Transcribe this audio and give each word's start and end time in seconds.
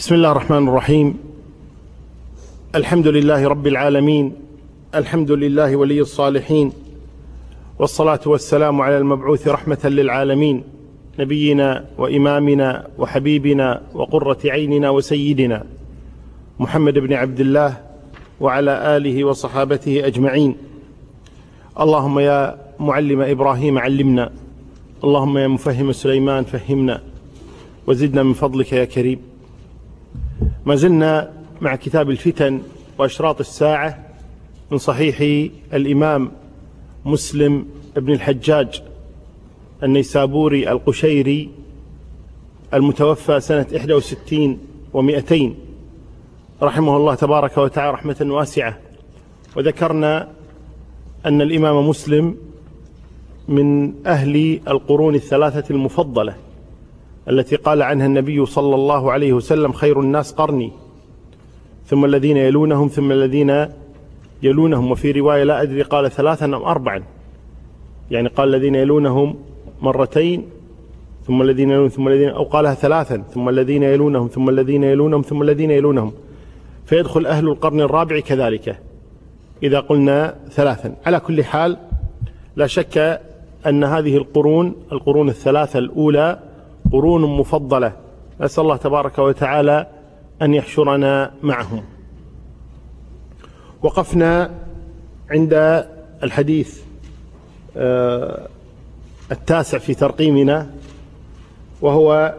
بسم 0.00 0.14
الله 0.14 0.32
الرحمن 0.32 0.68
الرحيم. 0.68 1.18
الحمد 2.74 3.08
لله 3.08 3.48
رب 3.48 3.66
العالمين. 3.66 4.32
الحمد 4.94 5.30
لله 5.30 5.76
ولي 5.76 6.00
الصالحين. 6.00 6.72
والصلاة 7.78 8.20
والسلام 8.26 8.80
على 8.80 8.98
المبعوث 8.98 9.48
رحمة 9.48 9.78
للعالمين. 9.84 10.62
نبينا 11.18 11.84
وإمامنا 11.98 12.86
وحبيبنا 12.98 13.82
وقرة 13.94 14.38
عيننا 14.44 14.90
وسيدنا 14.90 15.64
محمد 16.58 16.98
بن 16.98 17.12
عبد 17.12 17.40
الله 17.40 17.76
وعلى 18.40 18.96
آله 18.96 19.24
وصحابته 19.24 20.06
أجمعين. 20.06 20.56
اللهم 21.80 22.18
يا 22.18 22.56
معلم 22.80 23.20
إبراهيم 23.20 23.78
علمنا. 23.78 24.32
اللهم 25.04 25.38
يا 25.38 25.48
مفهم 25.48 25.92
سليمان 25.92 26.44
فهمنا. 26.44 27.00
وزدنا 27.86 28.22
من 28.22 28.32
فضلك 28.32 28.72
يا 28.72 28.84
كريم. 28.84 29.29
ما 30.66 30.74
زلنا 30.74 31.32
مع 31.60 31.76
كتاب 31.76 32.10
الفتن 32.10 32.62
وأشراط 32.98 33.40
الساعة 33.40 34.06
من 34.70 34.78
صحيح 34.78 35.20
الإمام 35.74 36.32
مسلم 37.04 37.66
بن 37.96 38.12
الحجاج 38.12 38.82
النيسابوري 39.82 40.70
القشيري 40.70 41.50
المتوفى 42.74 43.40
سنة 43.40 43.66
61 43.72 44.58
و200 44.94 45.34
رحمه 46.62 46.96
الله 46.96 47.14
تبارك 47.14 47.58
وتعالى 47.58 47.92
رحمة 47.92 48.16
واسعة. 48.20 48.78
وذكرنا 49.56 50.28
أن 51.26 51.40
الإمام 51.40 51.88
مسلم 51.88 52.36
من 53.48 53.94
أهل 54.06 54.60
القرون 54.68 55.14
الثلاثة 55.14 55.74
المفضلة. 55.74 56.34
التي 57.28 57.56
قال 57.56 57.82
عنها 57.82 58.06
النبي 58.06 58.46
صلى 58.46 58.74
الله 58.74 59.12
عليه 59.12 59.32
وسلم 59.32 59.72
خير 59.72 60.00
الناس 60.00 60.32
قرني. 60.32 60.72
ثم 61.86 62.04
الذين 62.04 62.36
يلونهم 62.36 62.88
ثم 62.88 63.12
الذين 63.12 63.66
يلونهم. 64.42 64.90
وفي 64.90 65.12
رواية 65.12 65.44
لا 65.44 65.62
أدري 65.62 65.82
قال 65.82 66.10
ثلاثا 66.10 66.44
أم 66.44 66.54
أربعا. 66.54 67.02
يعني 68.10 68.28
قال 68.28 68.54
الذين 68.54 68.74
يلونهم 68.74 69.34
مرتين 69.82 70.46
ثم 71.26 71.42
الذين 71.42 71.70
يلونهم 71.70 71.88
ثم 71.88 72.08
الذين 72.08 72.28
أو 72.28 72.44
قالها 72.44 72.74
ثلاثا. 72.74 73.16
ثم 73.16 73.48
الذين 73.48 73.82
يلونهم 73.82 74.28
ثم 74.28 74.48
الذين 74.48 74.84
يلونهم 74.84 75.22
ثم 75.22 75.42
الذين 75.42 75.70
يلونهم. 75.70 76.12
فيدخل 76.86 77.26
أهل 77.26 77.48
القرن 77.48 77.80
الرابع 77.80 78.20
كذلك. 78.20 78.78
إذا 79.62 79.80
قلنا 79.80 80.34
ثلاثا. 80.50 80.96
على 81.06 81.20
كل 81.20 81.44
حال 81.44 81.76
لا 82.56 82.66
شك 82.66 83.20
أن 83.66 83.84
هذه 83.84 84.16
القرون 84.16 84.74
القرون 84.92 85.28
الثلاثة 85.28 85.78
الأولى 85.78 86.38
قرون 86.92 87.38
مفضلة. 87.38 87.92
نسأل 88.40 88.62
الله 88.62 88.76
تبارك 88.76 89.18
وتعالى 89.18 89.86
أن 90.42 90.54
يحشرنا 90.54 91.30
معهم. 91.42 91.82
وقفنا 93.82 94.50
عند 95.30 95.84
الحديث 96.22 96.82
التاسع 99.32 99.78
في 99.78 99.94
ترقيمنا 99.94 100.70
وهو 101.80 102.34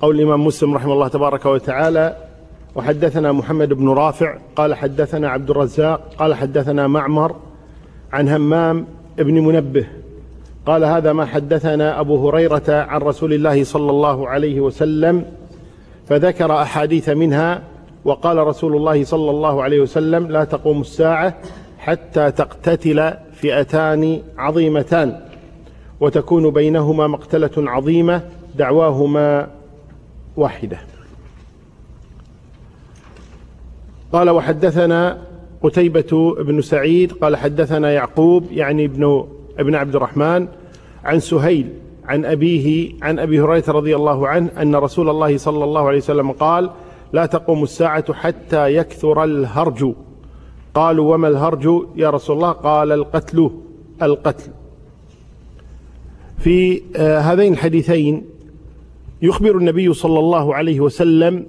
قول 0.00 0.16
الإمام 0.16 0.46
مسلم 0.46 0.74
رحمه 0.74 0.92
الله 0.92 1.08
تبارك 1.08 1.46
وتعالى 1.46 2.16
وحدثنا 2.74 3.32
محمد 3.32 3.68
بن 3.68 3.88
رافع 3.88 4.38
قال 4.56 4.74
حدثنا 4.74 5.28
عبد 5.28 5.50
الرزاق 5.50 6.14
قال 6.18 6.34
حدثنا 6.34 6.86
معمر 6.86 7.36
عن 8.12 8.28
همام 8.28 8.86
ابن 9.18 9.34
منبه 9.34 9.86
قال 10.66 10.84
هذا 10.84 11.12
ما 11.12 11.24
حدثنا 11.24 12.00
أبو 12.00 12.28
هريرة 12.28 12.62
عن 12.68 13.00
رسول 13.00 13.32
الله 13.32 13.64
صلى 13.64 13.90
الله 13.90 14.28
عليه 14.28 14.60
وسلم 14.60 15.24
فذكر 16.08 16.62
أحاديث 16.62 17.08
منها 17.08 17.62
وقال 18.04 18.38
رسول 18.38 18.76
الله 18.76 19.04
صلى 19.04 19.30
الله 19.30 19.62
عليه 19.62 19.80
وسلم 19.80 20.26
لا 20.26 20.44
تقوم 20.44 20.80
الساعة 20.80 21.34
حتى 21.78 22.30
تقتتل 22.30 23.14
فئتان 23.32 24.22
عظيمتان 24.38 25.20
وتكون 26.00 26.50
بينهما 26.50 27.06
مقتلة 27.06 27.50
عظيمة 27.56 28.22
دعواهما 28.56 29.48
واحدة. 30.36 30.78
قال 34.12 34.30
وحدثنا 34.30 35.18
قتيبة 35.62 36.34
بن 36.42 36.60
سعيد 36.60 37.12
قال 37.12 37.36
حدثنا 37.36 37.92
يعقوب 37.92 38.52
يعني 38.52 38.84
ابن 38.84 39.26
ابن 39.58 39.74
عبد 39.74 39.96
الرحمن 39.96 40.48
عن 41.04 41.20
سهيل 41.20 41.68
عن 42.04 42.24
أبيه 42.24 42.92
عن 43.02 43.18
أبي 43.18 43.40
هريرة 43.40 43.64
رضي 43.68 43.96
الله 43.96 44.28
عنه 44.28 44.50
أن 44.62 44.76
رسول 44.76 45.10
الله 45.10 45.36
صلى 45.36 45.64
الله 45.64 45.88
عليه 45.88 45.98
وسلم 45.98 46.32
قال 46.32 46.70
لا 47.12 47.26
تقوم 47.26 47.62
الساعة 47.62 48.12
حتى 48.12 48.74
يكثر 48.74 49.24
الهرج. 49.24 49.94
قالوا 50.74 51.14
وما 51.14 51.28
الهرج 51.28 51.86
يا 51.96 52.10
رسول 52.10 52.36
الله؟ 52.36 52.52
قال 52.52 52.92
القتل 52.92 53.50
القتل. 54.02 54.50
في 56.38 56.82
هذين 56.96 57.52
الحديثين 57.52 58.24
يخبر 59.22 59.56
النبي 59.56 59.94
صلى 59.94 60.18
الله 60.18 60.54
عليه 60.54 60.80
وسلم 60.80 61.46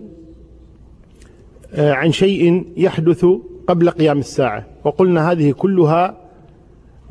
عن 1.77 2.11
شيء 2.11 2.65
يحدث 2.77 3.25
قبل 3.67 3.89
قيام 3.89 4.19
الساعة 4.19 4.65
وقلنا 4.83 5.31
هذه 5.31 5.51
كلها 5.51 6.17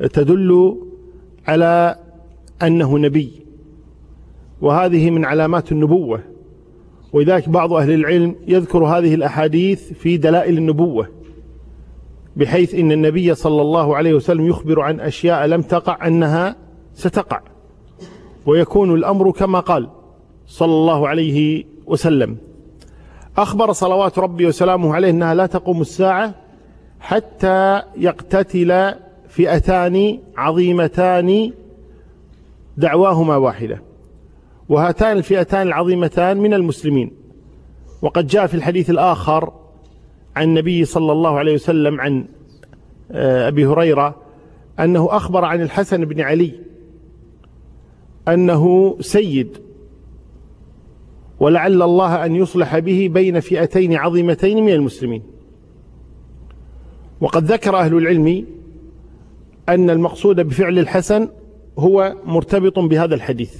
تدل 0.07 0.77
على 1.47 1.95
أنه 2.61 2.97
نبي. 2.97 3.31
وهذه 4.61 5.09
من 5.09 5.25
علامات 5.25 5.71
النبوة. 5.71 6.19
ولذلك 7.13 7.49
بعض 7.49 7.73
أهل 7.73 7.91
العلم 7.91 8.35
يذكر 8.47 8.83
هذه 8.83 9.15
الأحاديث 9.15 9.93
في 9.93 10.17
دلائل 10.17 10.57
النبوة 10.57 11.07
بحيث 12.35 12.75
إن 12.75 12.91
النبي 12.91 13.35
صلى 13.35 13.61
الله 13.61 13.95
عليه 13.95 14.13
وسلم 14.13 14.47
يخبر 14.47 14.81
عن 14.81 14.99
أشياء 14.99 15.45
لم 15.45 15.61
تقع 15.61 16.07
أنها 16.07 16.55
ستقع. 16.93 17.41
ويكون 18.45 18.93
الأمر 18.93 19.31
كما 19.31 19.59
قال 19.59 19.89
صلى 20.47 20.71
الله 20.71 21.07
عليه 21.07 21.63
وسلم. 21.85 22.37
أخبر 23.37 23.71
صلوات 23.71 24.19
ربي 24.19 24.45
وسلامه 24.45 24.95
عليه 24.95 25.09
أنها 25.09 25.33
لا 25.33 25.45
تقوم 25.45 25.81
الساعة 25.81 26.35
حتى 26.99 27.81
يقتتل 27.97 28.93
فئتان 29.33 30.19
عظيمتان 30.37 31.53
دعواهما 32.77 33.35
واحدة. 33.35 33.81
وهاتان 34.69 35.17
الفئتان 35.17 35.67
العظيمتان 35.67 36.37
من 36.37 36.53
المسلمين. 36.53 37.11
وقد 38.01 38.27
جاء 38.27 38.47
في 38.47 38.53
الحديث 38.53 38.89
الآخر 38.89 39.53
عن 40.35 40.43
النبي 40.43 40.85
صلى 40.85 41.11
الله 41.11 41.37
عليه 41.37 41.53
وسلم 41.53 42.01
عن 42.01 42.25
أبي 43.11 43.65
هريرة 43.65 44.15
أنه 44.79 45.07
أخبر 45.11 45.45
عن 45.45 45.61
الحسن 45.61 46.05
بن 46.05 46.21
علي 46.21 46.51
أنه 48.27 48.95
سيد. 48.99 49.57
ولعل 51.39 51.81
الله 51.81 52.25
أن 52.25 52.35
يصلح 52.35 52.79
به 52.79 53.09
بين 53.13 53.39
فئتين 53.39 53.93
عظيمتين 53.93 54.63
من 54.63 54.73
المسلمين. 54.73 55.23
وقد 57.21 57.43
ذكر 57.43 57.77
أهل 57.77 57.97
العلم 57.97 58.45
أن 59.69 59.89
المقصود 59.89 60.35
بفعل 60.35 60.79
الحسن 60.79 61.29
هو 61.79 62.15
مرتبط 62.25 62.79
بهذا 62.79 63.15
الحديث 63.15 63.55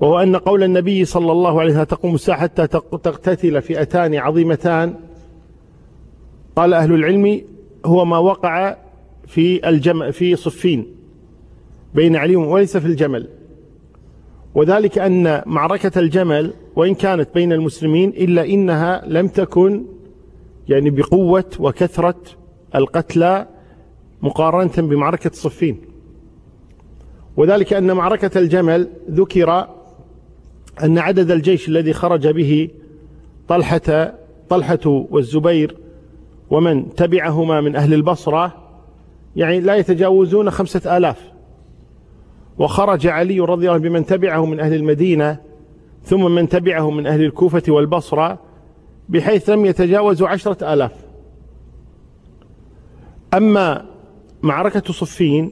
وهو 0.00 0.18
أن 0.18 0.36
قول 0.36 0.62
النبي 0.62 1.04
صلى 1.04 1.32
الله 1.32 1.60
عليه 1.60 1.70
وسلم 1.70 1.84
تقوم 1.84 2.14
الساعة 2.14 2.40
حتى 2.40 2.66
تقتتل 2.66 3.62
فئتان 3.62 4.14
عظيمتان 4.14 4.94
قال 6.56 6.74
أهل 6.74 6.92
العلم 6.92 7.40
هو 7.86 8.04
ما 8.04 8.18
وقع 8.18 8.76
في 9.26 9.68
الجمع 9.68 10.10
في 10.10 10.36
صفين 10.36 10.86
بين 11.94 12.16
علي 12.16 12.36
وليس 12.36 12.76
في 12.76 12.86
الجمل 12.86 13.28
وذلك 14.54 14.98
أن 14.98 15.42
معركة 15.46 15.98
الجمل 15.98 16.52
وإن 16.76 16.94
كانت 16.94 17.28
بين 17.34 17.52
المسلمين 17.52 18.08
إلا 18.08 18.46
إنها 18.46 19.02
لم 19.06 19.28
تكن 19.28 19.84
يعني 20.68 20.90
بقوة 20.90 21.44
وكثرة 21.60 22.20
القتلى 22.74 23.46
مقارنة 24.22 24.88
بمعركة 24.88 25.30
صفين 25.30 25.78
وذلك 27.36 27.72
أن 27.72 27.92
معركة 27.92 28.38
الجمل 28.38 28.88
ذكر 29.10 29.68
أن 30.82 30.98
عدد 30.98 31.30
الجيش 31.30 31.68
الذي 31.68 31.92
خرج 31.92 32.28
به 32.28 32.68
طلحة 33.48 34.12
طلحة 34.48 35.06
والزبير 35.10 35.76
ومن 36.50 36.94
تبعهما 36.94 37.60
من 37.60 37.76
أهل 37.76 37.94
البصرة 37.94 38.52
يعني 39.36 39.60
لا 39.60 39.74
يتجاوزون 39.74 40.50
خمسة 40.50 40.96
آلاف. 40.96 41.32
وخرج 42.58 43.06
علي 43.06 43.40
رضي 43.40 43.68
الله 43.68 43.78
بمن 43.78 44.06
تبعه 44.06 44.46
من 44.46 44.60
أهل 44.60 44.74
المدينة 44.74 45.38
ثم 46.04 46.34
من 46.34 46.48
تبعه 46.48 46.90
من 46.90 47.06
أهل 47.06 47.24
الكوفة 47.24 47.62
والبصرة 47.68 48.38
بحيث 49.08 49.50
لم 49.50 49.66
يتجاوزوا 49.66 50.28
عشرة 50.28 50.72
آلاف. 50.72 50.92
أما 53.34 53.86
معركة 54.42 54.92
صفين 54.92 55.50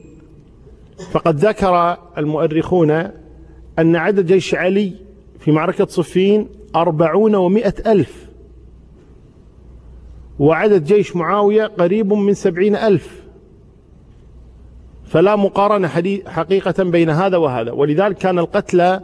فقد 1.11 1.35
ذكر 1.35 1.97
المؤرخون 2.17 2.91
أن 3.79 3.95
عدد 3.95 4.25
جيش 4.25 4.55
علي 4.55 4.93
في 5.39 5.51
معركة 5.51 5.85
صفين 5.85 6.47
أربعون 6.75 7.35
ومائة 7.35 7.73
ألف 7.91 8.25
وعدد 10.39 10.83
جيش 10.83 11.15
معاوية 11.15 11.65
قريب 11.65 12.13
من 12.13 12.33
سبعين 12.33 12.75
ألف. 12.75 13.23
فلا 15.05 15.35
مقارنة 15.35 15.87
حقيقة 16.27 16.83
بين 16.83 17.09
هذا 17.09 17.37
وهذا. 17.37 17.71
ولذلك 17.71 18.17
كان 18.17 18.39
القتلى 18.39 19.01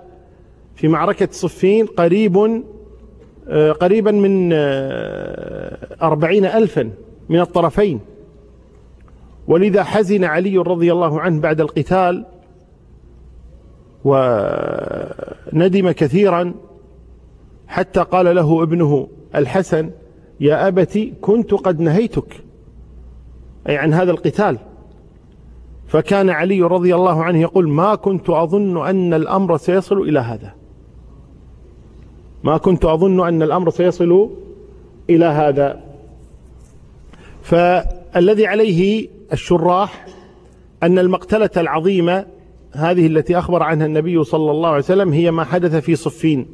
في 0.76 0.88
معركة 0.88 1.28
صفين 1.32 1.86
قريب 1.86 2.64
آه، 3.48 3.72
قريبا 3.72 4.12
من 4.12 4.50
آه، 4.54 5.78
أربعين 6.02 6.46
ألفا 6.46 6.92
من 7.30 7.40
الطرفين. 7.40 8.00
ولذا 9.48 9.84
حزن 9.84 10.24
علي 10.24 10.58
رضي 10.58 10.92
الله 10.92 11.22
عنه 11.22 11.42
بعد 11.42 11.62
القتال 11.62 12.26
وندم 14.04 15.92
كثيرا 15.92 16.54
حتى 17.68 18.00
قال 18.00 18.36
له 18.36 18.64
ابنه 18.64 19.08
الحسن 19.36 19.90
يا 20.40 20.68
أبت 20.68 21.00
كنت 21.22 21.54
قد 21.54 21.80
نهيتك. 21.80 22.44
أي 23.70 23.78
عن 23.78 23.94
هذا 23.94 24.12
القتال. 24.12 24.58
فكان 25.88 26.30
علي 26.30 26.62
رضي 26.62 26.96
الله 26.96 27.24
عنه 27.24 27.40
يقول 27.40 27.70
ما 27.70 27.96
كنت 27.96 28.30
أظن 28.30 28.88
أن 28.88 29.14
الأمر 29.14 29.58
سيصل 29.58 29.98
إلى 29.98 30.20
هذا. 30.20 30.54
ما 32.44 32.58
كنت 32.58 32.86
أظن 32.86 33.28
أن 33.28 33.42
الأمر 33.42 33.70
سيصل 33.70 34.30
إلى 35.10 35.26
هذا. 35.26 35.82
فالذي 37.42 38.48
عليه 38.48 39.08
الشراح 39.34 40.06
أن 40.84 41.00
المقتلة 41.00 41.50
العظيمة 41.58 42.26
هذه 42.72 43.08
التي 43.08 43.38
أخبر 43.38 43.64
عنها 43.64 43.86
النبي 43.86 44.24
صلى 44.24 44.52
الله 44.52 44.70
عليه 44.70 44.80
وسلم 44.80 45.14
هي 45.14 45.32
ما 45.32 45.44
حدث 45.44 45.76
في 45.76 45.96
صفين 45.96 46.46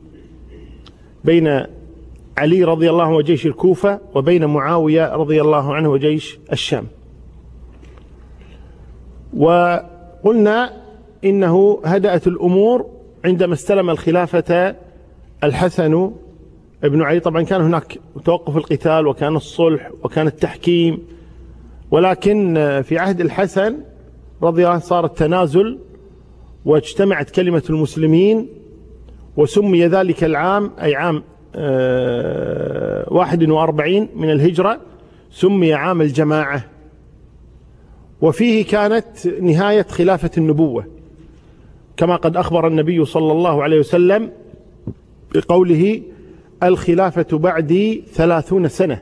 بين 1.23 1.63
علي 2.37 2.63
رضي 2.63 2.89
الله 2.89 3.03
عنه 3.03 3.15
وجيش 3.15 3.45
الكوفة 3.45 3.99
وبين 4.15 4.45
معاوية 4.45 5.15
رضي 5.15 5.41
الله 5.41 5.75
عنه 5.75 5.89
وجيش 5.89 6.39
الشام. 6.51 6.87
وقلنا 9.37 10.73
إنه 11.25 11.81
هدأت 11.85 12.27
الأمور 12.27 12.85
عندما 13.25 13.53
استلم 13.53 13.89
الخلافة 13.89 14.75
الحسن 15.43 16.11
ابن 16.83 17.01
علي. 17.01 17.19
طبعا 17.19 17.41
كان 17.41 17.61
هناك 17.61 17.99
توقف 18.25 18.57
القتال 18.57 19.07
وكان 19.07 19.35
الصلح 19.35 19.91
وكان 20.03 20.27
التحكيم 20.27 21.16
ولكن 21.91 22.53
في 22.83 22.97
عهد 22.97 23.21
الحسن 23.21 23.77
رضي 24.43 24.67
الله 24.67 24.79
صار 24.79 25.05
التنازل 25.05 25.79
واجتمعت 26.65 27.29
كلمة 27.29 27.63
المسلمين 27.69 28.47
وسمي 29.37 29.87
ذلك 29.87 30.23
العام 30.23 30.71
أي 30.81 30.95
عام 30.95 31.23
آه، 31.55 33.13
واحد 33.13 33.49
وأربعين 33.49 34.09
من 34.15 34.31
الهجرة 34.31 34.81
سمي 35.31 35.73
عام 35.73 36.01
الجماعة. 36.01 36.63
وفيه 38.21 38.65
كانت 38.65 39.27
نهاية 39.41 39.85
خلافة 39.89 40.31
النبوة. 40.37 40.85
كما 41.97 42.15
قد 42.15 42.37
أخبر 42.37 42.67
النبي 42.67 43.05
صلى 43.05 43.31
الله 43.31 43.63
عليه 43.63 43.79
وسلم 43.79 44.31
بقوله 45.35 46.01
الخلافة 46.63 47.37
بعدي 47.37 48.03
ثلاثون 48.13 48.67
سنة. 48.67 49.01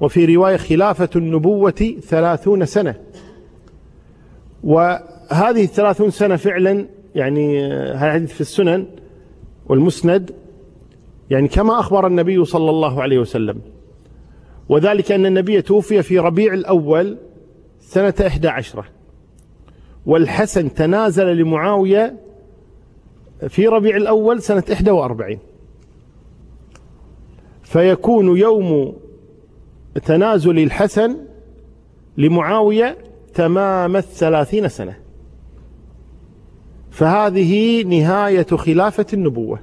وفي 0.00 0.36
رواية 0.36 0.56
خلافة 0.56 1.08
النبوة 1.16 1.94
ثلاثون 2.02 2.64
سنة. 2.64 2.94
وهذه 4.64 5.64
الثلاثون 5.64 6.10
سنة 6.10 6.36
فعلا 6.36 6.86
يعني 7.14 7.72
هذا 7.72 8.12
حديث 8.12 8.32
في 8.32 8.40
السنن 8.40 8.86
والمسند 9.66 10.30
يعني 11.30 11.48
كما 11.48 11.80
أخبر 11.80 12.06
النبي 12.06 12.44
صلى 12.44 12.70
الله 12.70 13.02
عليه 13.02 13.18
وسلم. 13.18 13.60
وذلك 14.68 15.12
أن 15.12 15.26
النبي 15.26 15.62
توفي 15.62 16.02
في 16.02 16.18
ربيع 16.18 16.54
الأول 16.54 17.18
سنة 17.80 18.14
إحدى 18.26 18.48
عشرة. 18.48 18.84
والحسن 20.06 20.74
تنازل 20.74 21.36
لمعاوية 21.36 22.16
في 23.48 23.66
ربيع 23.66 23.96
الأول 23.96 24.42
سنة 24.42 24.64
إحدى 24.72 24.90
وأربعين. 24.90 25.38
فيكون 27.62 28.36
يوم 28.38 28.96
تنازل 30.04 30.58
الحسن 30.58 31.16
لمعاوية 32.16 32.98
تمام 33.34 33.96
الثلاثين 33.96 34.68
سنة. 34.68 34.96
فهذه 36.90 37.82
نهاية 37.82 38.46
خلافة 38.46 39.06
النبوة. 39.12 39.58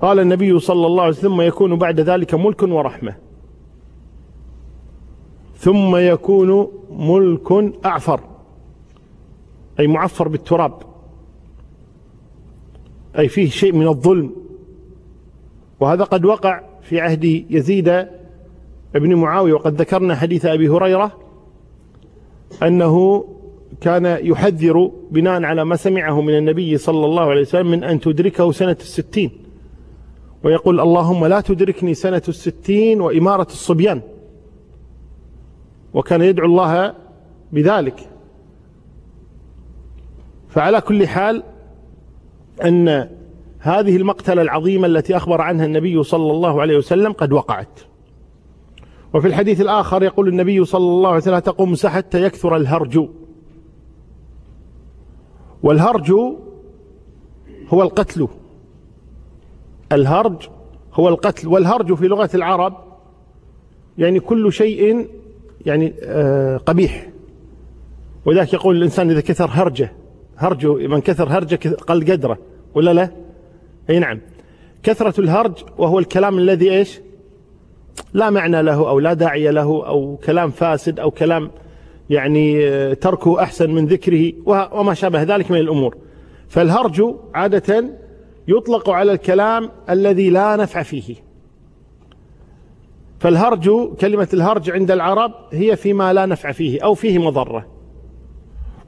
قال 0.00 0.18
النبي 0.18 0.58
صلى 0.58 0.86
الله 0.86 1.02
عليه 1.02 1.12
وسلم 1.12 1.40
يكون 1.40 1.76
بعد 1.76 2.00
ذلك 2.00 2.34
ملك 2.34 2.62
ورحمة. 2.62 3.16
ثم 5.56 5.96
يكون 5.96 6.68
ملك 6.90 7.74
أعفر. 7.84 8.20
أي 9.80 9.86
معفر 9.86 10.28
بالتراب. 10.28 10.82
أي 13.18 13.28
فيه 13.28 13.50
شيء 13.50 13.72
من 13.72 13.88
الظلم. 13.88 14.32
وهذا 15.80 16.04
قد 16.04 16.24
وقع 16.24 16.60
في 16.82 17.00
عهد 17.00 17.24
يزيد 17.24 18.06
ابن 18.96 19.14
معاوية 19.14 19.52
وقد 19.52 19.80
ذكرنا 19.80 20.16
حديث 20.16 20.46
أبي 20.46 20.68
هريرة 20.68 21.12
أنه 22.62 23.24
كان 23.80 24.18
يحذر 24.26 24.92
بناء 25.10 25.42
على 25.42 25.64
ما 25.64 25.76
سمعه 25.76 26.20
من 26.20 26.38
النبي 26.38 26.78
صلى 26.78 27.06
الله 27.06 27.22
عليه 27.22 27.40
وسلم 27.40 27.70
من 27.70 27.84
أن 27.84 28.00
تدركه 28.00 28.52
سنة 28.52 28.76
الستين. 28.80 29.30
ويقول 30.44 30.80
اللهم 30.80 31.26
لا 31.26 31.40
تدركني 31.40 31.94
سنة 31.94 32.22
الستين 32.28 33.00
وإمارة 33.00 33.46
الصبيان. 33.46 34.00
وكان 35.94 36.22
يدعو 36.22 36.46
الله 36.46 36.94
بذلك. 37.52 38.08
فعلى 40.48 40.80
كل 40.80 41.06
حال 41.06 41.42
أن 42.64 43.08
هذه 43.58 43.96
المقتلة 43.96 44.42
العظيمة 44.42 44.86
التي 44.86 45.16
أخبر 45.16 45.40
عنها 45.40 45.64
النبي 45.64 46.02
صلى 46.02 46.32
الله 46.32 46.60
عليه 46.60 46.76
وسلم 46.76 47.12
قد 47.12 47.32
وقعت. 47.32 47.89
وفي 49.14 49.26
الحديث 49.26 49.60
الآخر 49.60 50.02
يقول 50.02 50.28
النبي 50.28 50.64
صلى 50.64 50.84
الله 50.84 51.08
عليه 51.08 51.18
وسلم 51.18 51.38
تقوم 51.38 51.74
حتى 51.84 52.22
يكثر 52.22 52.56
الهرج. 52.56 53.08
والهرج 55.62 56.10
هو 57.68 57.82
القتل. 57.82 58.28
الهرج 59.92 60.48
هو 60.94 61.08
القتل. 61.08 61.48
والهرج 61.48 61.94
في 61.94 62.08
لغة 62.08 62.30
العرب 62.34 62.76
يعني 63.98 64.20
كل 64.20 64.52
شيء 64.52 65.08
يعني 65.66 65.94
آه، 66.02 66.56
قبيح. 66.56 67.10
ولذلك 68.24 68.52
يقول 68.52 68.76
الإنسان 68.76 69.10
إذا 69.10 69.20
كثر 69.20 69.50
هرجه 69.52 69.92
هرجه 70.36 70.74
من 70.74 71.00
كثر 71.00 71.28
هرجه 71.28 71.74
قل 71.74 72.12
قدره. 72.12 72.38
ولا 72.74 72.92
لا؟ 72.92 73.10
أي 73.90 73.98
نعم. 73.98 74.20
كثرة 74.82 75.20
الهرج 75.20 75.52
وهو 75.78 75.98
الكلام 75.98 76.38
الذي 76.38 76.70
إيش؟ 76.70 77.00
لا 78.14 78.30
معنى 78.30 78.62
له 78.62 78.88
أو 78.88 79.00
لا 79.00 79.12
داعي 79.12 79.50
له 79.50 79.86
أو 79.86 80.16
كلام 80.24 80.50
فاسد 80.50 81.00
أو 81.00 81.10
كلام 81.10 81.50
يعني 82.10 82.68
آه، 82.68 82.94
تركه 82.94 83.42
أحسن 83.42 83.70
من 83.70 83.86
ذكره 83.86 84.32
وما 84.46 84.94
شابه 84.94 85.22
ذلك 85.22 85.50
من 85.50 85.58
الأمور. 85.58 85.96
فالهرج 86.48 87.14
عادة 87.34 87.84
يطلق 88.48 88.90
على 88.90 89.12
الكلام 89.12 89.70
الذي 89.90 90.30
لا 90.30 90.56
نفع 90.56 90.82
فيه. 90.82 91.14
فالهرج 93.18 93.70
كلمة 94.00 94.28
الهرج 94.34 94.70
عند 94.70 94.90
العرب 94.90 95.32
هي 95.52 95.76
فيما 95.76 96.12
لا 96.12 96.26
نفع 96.26 96.52
فيه 96.52 96.84
أو 96.84 96.94
فيه 96.94 97.18
مضرة. 97.18 97.66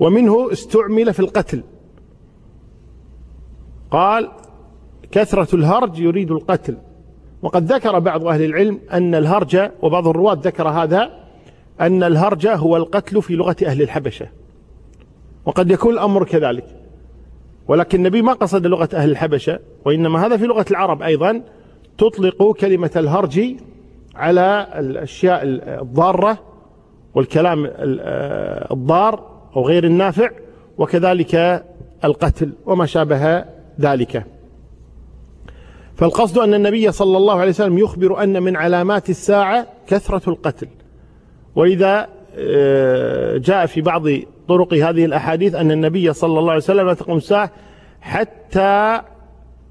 ومنه 0.00 0.52
استعمل 0.52 1.14
في 1.14 1.21
القتل. 1.21 1.62
قال 3.90 4.31
كثرة 5.11 5.54
الهرج 5.54 5.99
يريد 5.99 6.31
القتل. 6.31 6.76
وقد 7.42 7.72
ذكر 7.72 7.99
بعض 7.99 8.26
أهل 8.26 8.44
العلم 8.44 8.80
أن 8.92 9.14
الهرج 9.14 9.70
وبعض 9.82 10.08
الرواة 10.08 10.38
ذكر 10.42 10.68
هذا 10.68 11.11
أن 11.80 12.02
الهرج 12.02 12.46
هو 12.46 12.76
القتل 12.76 13.22
في 13.22 13.34
لغة 13.34 13.56
أهل 13.66 13.82
الحبشة. 13.82 14.26
وقد 15.46 15.70
يكون 15.70 15.94
الأمر 15.94 16.25
كذلك. 16.25 16.64
ولكن 17.68 17.99
النبي 17.99 18.22
ما 18.22 18.32
قصد 18.32 18.66
لغة 18.66 18.88
أهل 18.94 19.11
الحبشة 19.11 19.58
وإنما 19.84 20.26
هذا 20.26 20.37
في 20.37 20.46
لغة 20.46 20.64
العرب 20.70 21.02
أيضا 21.02 21.42
تطلق 21.99 22.52
كلمة 22.52 22.90
الهرج 22.96 23.40
على 24.14 24.66
الأشياء 24.78 25.40
الضارة 25.82 26.38
والكلام 27.14 27.70
الضار 28.70 29.26
أو 29.56 29.66
غير 29.66 29.84
النافع 29.84 30.30
وكذلك 30.78 31.64
القتل 32.04 32.52
وما 32.66 32.87
شابه 32.87 33.44
ذلك. 33.80 34.26
فالقصد 36.02 36.38
أن 36.38 36.54
النبي 36.54 36.92
صلى 36.92 37.16
الله 37.16 37.40
عليه 37.40 37.50
وسلم 37.50 37.78
يخبر 37.78 38.23
أن 38.23 38.42
من 38.42 38.56
علامات 38.56 39.11
الساعة 39.11 39.66
كثرة 39.87 40.30
القتل. 40.30 40.68
وإذا 41.56 42.09
آه، 42.37 43.37
جاء 43.37 43.66
في 43.66 43.80
بعض 43.80 44.02
طرق 44.49 44.75
هذه 44.75 45.04
الأحاديث 45.04 45.54
أن 45.54 45.71
النبي 45.71 46.12
صلى 46.12 46.38
الله 46.38 46.50
عليه 46.50 46.62
وسلم 46.62 46.92
تقوم 46.92 47.16
الساعة 47.16 47.52
حتى 48.00 49.02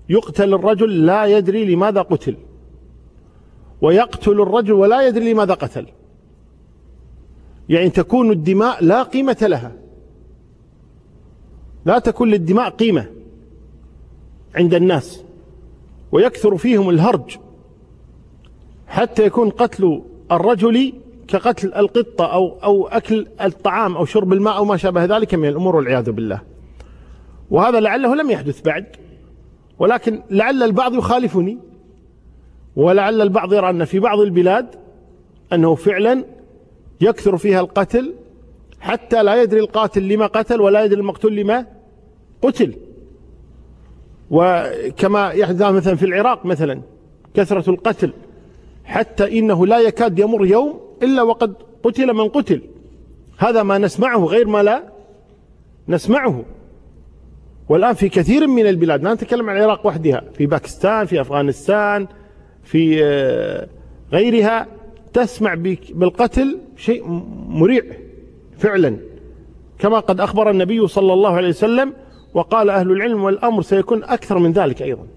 يقتل 0.10 0.54
الرجل 0.54 1.06
لا 1.06 1.26
يدري 1.26 1.76
لماذا 1.76 2.02
قتل. 2.02 2.36
ويقتل 3.82 4.42
الرجل 4.42 4.74
ولا 4.74 5.08
يدري 5.08 5.34
لماذا 5.34 5.54
قتل. 5.54 5.86
يعني 7.70 7.90
تكون 7.90 8.32
الدماء 8.32 8.84
لا 8.84 9.04
قيمة 9.04 9.38
لها. 9.42 9.72
لا 11.86 12.00
تكون 12.00 12.30
للدماء 12.30 12.70
قيمة 12.70 13.06
عند 14.56 14.74
الناس. 14.74 15.31
ويكثر 16.12 16.58
فيهم 16.58 16.90
الهرج 16.90 17.38
حتى 18.88 19.26
يكون 19.26 19.50
قتل 19.50 20.02
الرجل 20.32 20.94
كقتل 21.28 21.74
القطة 21.74 22.26
أو 22.26 22.58
أو 22.64 22.88
أكل 22.88 23.28
الطعام 23.42 23.98
أو 23.98 24.06
شرب 24.06 24.34
الماء 24.34 24.58
أو 24.58 24.66
ما 24.66 24.78
شابه 24.78 25.06
ذلك 25.06 25.34
من 25.36 25.48
الأمور 25.48 25.76
والعياذ 25.76 26.12
بالله. 26.12 26.42
وهذا 27.52 27.80
لعله 27.80 28.16
لم 28.16 28.30
يحدث 28.30 28.62
بعد 28.62 28.86
ولكن 29.80 30.22
لعل 30.30 30.64
البعض 30.64 30.96
يخالفني 30.96 31.58
ولعل 32.76 33.22
البعض 33.22 33.54
يرى 33.54 33.70
أن 33.70 33.86
في 33.86 34.00
بعض 34.00 34.20
البلاد 34.20 34.68
أنه 35.54 35.76
فعلا 35.76 36.26
يكثر 37.02 37.38
فيها 37.38 37.60
القتل 37.60 38.14
حتى 38.80 39.24
لا 39.24 39.42
يدري 39.42 39.60
القاتل 39.60 40.08
لما 40.08 40.28
قتل 40.28 40.62
ولا 40.62 40.84
يدري 40.84 41.00
المقتول 41.00 41.36
لما 41.36 41.66
قتل. 42.42 42.74
وكما 44.32 45.30
يحدث 45.30 45.62
مثلا 45.62 45.96
في 45.96 46.06
العراق 46.06 46.46
مثلا 46.46 46.82
كثرة 47.34 47.70
القتل 47.70 48.14
حتى 48.86 49.40
إنه 49.40 49.66
لا 49.68 49.80
يكاد 49.80 50.20
يمر 50.20 50.46
يوم 50.46 50.80
إلا 51.04 51.22
وقد 51.22 51.54
قتل 51.84 52.14
من 52.14 52.28
قتل. 52.28 52.62
هذا 53.38 53.64
ما 53.64 53.78
نسمعه 53.78 54.26
غير 54.26 54.48
ما 54.48 54.64
لا 54.64 54.84
نسمعه. 55.88 56.44
والآن 57.70 57.94
في 57.94 58.10
كثير 58.10 58.48
من 58.48 58.68
البلاد 58.68 59.04
لا 59.04 59.14
نتكلم 59.14 59.50
عن 59.50 59.58
العراق 59.58 59.88
وحدها 59.88 60.24
في 60.34 60.46
باكستان 60.46 61.06
في 61.06 61.22
أفغانستان 61.22 62.08
في 62.64 63.04
آه، 63.04 63.68
غيرها 64.12 64.68
تسمع 65.14 65.54
بالقتل 65.94 66.58
شيء 66.78 67.04
مريع 67.48 67.84
فعلا. 68.58 68.98
كما 69.80 70.00
قد 70.00 70.20
أخبر 70.22 70.50
النبي 70.50 70.88
صلى 70.88 71.14
الله 71.14 71.34
عليه 71.34 71.50
وسلم 71.50 71.94
وقال 72.34 72.70
أهل 72.70 72.92
العلم 72.92 73.24
والأمر 73.24 73.62
سيكون 73.62 74.04
أكثر 74.04 74.38
من 74.38 74.52
ذلك 74.52 74.82
أيضا 74.82 75.08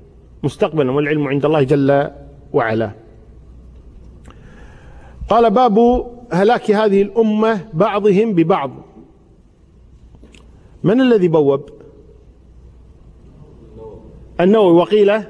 مستقبلا 0.42 0.90
والعلم 0.90 1.28
عند 1.28 1.44
الله 1.44 1.62
جل 1.62 2.11
وعلا. 2.52 2.90
قال 5.28 5.50
باب 5.50 6.06
هلاك 6.33 6.71
هذه 6.71 7.02
الأمة 7.02 7.61
بعضهم 7.73 8.33
ببعض. 8.33 8.71
من 10.85 11.00
الذي 11.00 11.28
بوب؟ 11.28 11.68
النووي. 14.40 14.73
وقيل 14.73 15.23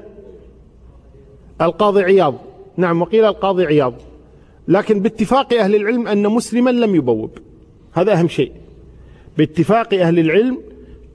القاضي 1.61 2.03
عياض. 2.03 2.35
نعم 2.77 3.01
وقيل 3.01 3.25
القاضي 3.25 3.65
عياض. 3.65 3.93
لكن 4.67 4.99
باتفاق 4.99 5.53
أهل 5.53 5.75
العلم 5.75 6.07
أن 6.07 6.27
مسلما 6.27 6.69
لم 6.69 6.95
يبوب. 6.95 7.31
هذا 7.93 8.13
أهم 8.13 8.27
شيء. 8.27 8.51
باتفاق 9.37 9.93
أهل 9.93 10.19
العلم 10.19 10.57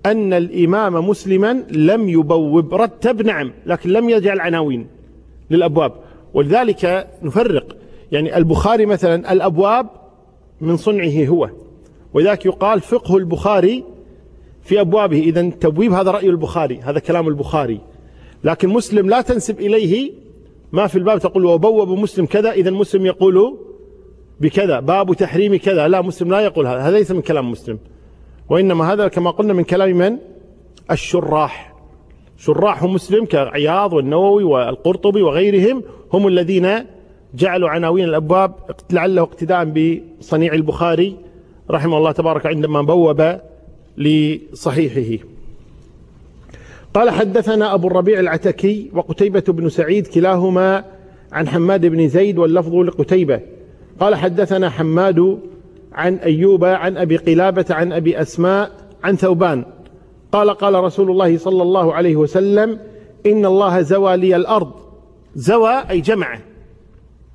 أن 0.06 0.32
الإمام 0.32 1.08
مسلما 1.08 1.64
لم 1.70 2.08
يبوب 2.08 2.74
رتب 2.74 3.22
نعم 3.22 3.52
لكن 3.66 3.90
لم 3.90 4.08
يجعل 4.08 4.40
عناوين 4.40 4.86
للأبواب. 5.50 5.92
ولذلك 6.34 7.08
نفرق. 7.22 7.76
يعني 8.12 8.36
البخاري 8.36 8.86
مثلا 8.86 9.32
الأبواب 9.32 9.86
من 10.60 10.76
صنعه 10.76 11.26
هو. 11.26 11.50
ولذلك 12.14 12.46
يقال 12.46 12.80
فقه 12.80 13.16
البخاري 13.16 13.84
في 14.62 14.80
أبوابه. 14.80 15.20
إذا 15.20 15.50
تبويب 15.50 15.92
هذا 15.92 16.10
رأي 16.10 16.28
البخاري 16.28 16.80
هذا 16.80 16.98
كلام 16.98 17.28
البخاري. 17.28 17.80
لكن 18.44 18.68
مسلم 18.68 19.08
لا 19.08 19.20
تنسب 19.20 19.60
إليه 19.60 20.12
ما 20.72 20.86
في 20.86 20.96
الباب. 20.96 21.18
تقول 21.18 21.44
وبوب 21.44 21.88
مسلم 21.88 22.26
كذا 22.26 22.50
إذا 22.50 22.70
مسلم 22.70 23.06
يقول 23.06 23.58
بكذا. 24.40 24.80
باب 24.80 25.14
تحريم 25.14 25.56
كذا. 25.56 25.88
لا 25.88 26.02
مسلم 26.02 26.30
لا 26.30 26.40
يقول 26.40 26.66
هذا. 26.66 26.78
هذا 26.78 26.98
ليس 26.98 27.10
من 27.10 27.22
كلام 27.22 27.50
مسلم. 27.50 27.78
وإنما 28.50 28.92
هذا 28.92 29.08
كما 29.08 29.30
قلنا 29.30 29.52
من 29.52 29.64
كلام 29.64 29.96
من؟ 29.96 30.16
الشراح. 30.90 31.74
شراح 32.38 32.82
مسلم 32.84 33.24
كعياض 33.24 33.92
والنووي 33.92 34.44
والقرطبي 34.44 35.22
وغيرهم 35.22 35.82
هم 36.12 36.26
الذين 36.26 36.68
جعلوا 37.34 37.68
عناوين 37.68 38.04
الأبواب 38.04 38.54
لعله 38.90 39.22
اقتداء 39.22 39.64
بصنيع 39.64 40.52
البخاري 40.54 41.16
رحمه 41.70 41.98
الله 41.98 42.12
تبارك 42.12 42.46
عندما 42.46 42.82
بوب 42.82 43.36
لصحيحه. 43.96 45.24
قال 46.94 47.10
حدثنا 47.10 47.74
أبو 47.74 47.88
الربيع 47.88 48.20
العتكي 48.20 48.90
وقتيبة 48.94 49.44
بن 49.48 49.68
سعيد 49.68 50.06
كلاهما 50.06 50.84
عن 51.32 51.48
حماد 51.48 51.86
بن 51.86 52.08
زيد 52.08 52.38
واللفظ 52.38 52.74
لقتيبة. 52.74 53.40
قال 54.00 54.14
حدثنا 54.14 54.70
حماد 54.70 55.38
عن 55.92 56.14
أيوب 56.14 56.64
عن 56.64 56.96
أبي 56.96 57.16
قلابة 57.16 57.66
عن 57.70 57.92
أبي 57.92 58.20
أسماء 58.20 58.70
عن 59.04 59.16
ثوبان. 59.16 59.64
قال 60.32 60.50
قال 60.50 60.74
رسول 60.74 61.10
الله 61.10 61.38
صلى 61.38 61.62
الله 61.62 61.94
عليه 61.94 62.16
وسلم 62.16 62.78
إن 63.26 63.46
الله 63.46 63.80
زوى 63.80 64.16
لي 64.16 64.36
الأرض. 64.36 64.72
زوى 65.34 65.82
أي 65.90 66.00
جمع 66.00 66.38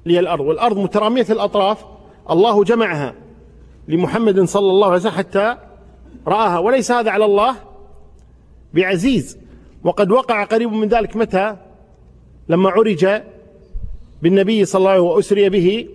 لي 0.05 0.19
الأرض. 0.19 0.45
والأرض 0.45 0.77
مترامية 0.77 1.25
الأطراف. 1.29 1.85
الله 2.31 2.63
جمعها 2.63 3.13
لمحمد 3.87 4.43
صلى 4.43 4.69
الله 4.69 4.87
عليه 4.87 4.95
وسلم 4.95 5.11
حتى 5.11 5.55
رآها. 6.27 6.59
وليس 6.59 6.91
هذا 6.91 7.11
على 7.11 7.25
الله 7.25 7.55
بعزيز. 8.73 9.37
وقد 9.83 10.11
وقع 10.11 10.43
قريب 10.43 10.71
من 10.71 10.87
ذلك 10.87 11.15
متى؟ 11.15 11.55
لما 12.49 12.69
عرج 12.69 13.07
بالنبي 14.21 14.65
صلى 14.65 14.79
الله 14.79 14.89
عليه 14.91 15.01
وسلم 15.01 15.15
وأسري 15.15 15.49
به 15.49 15.87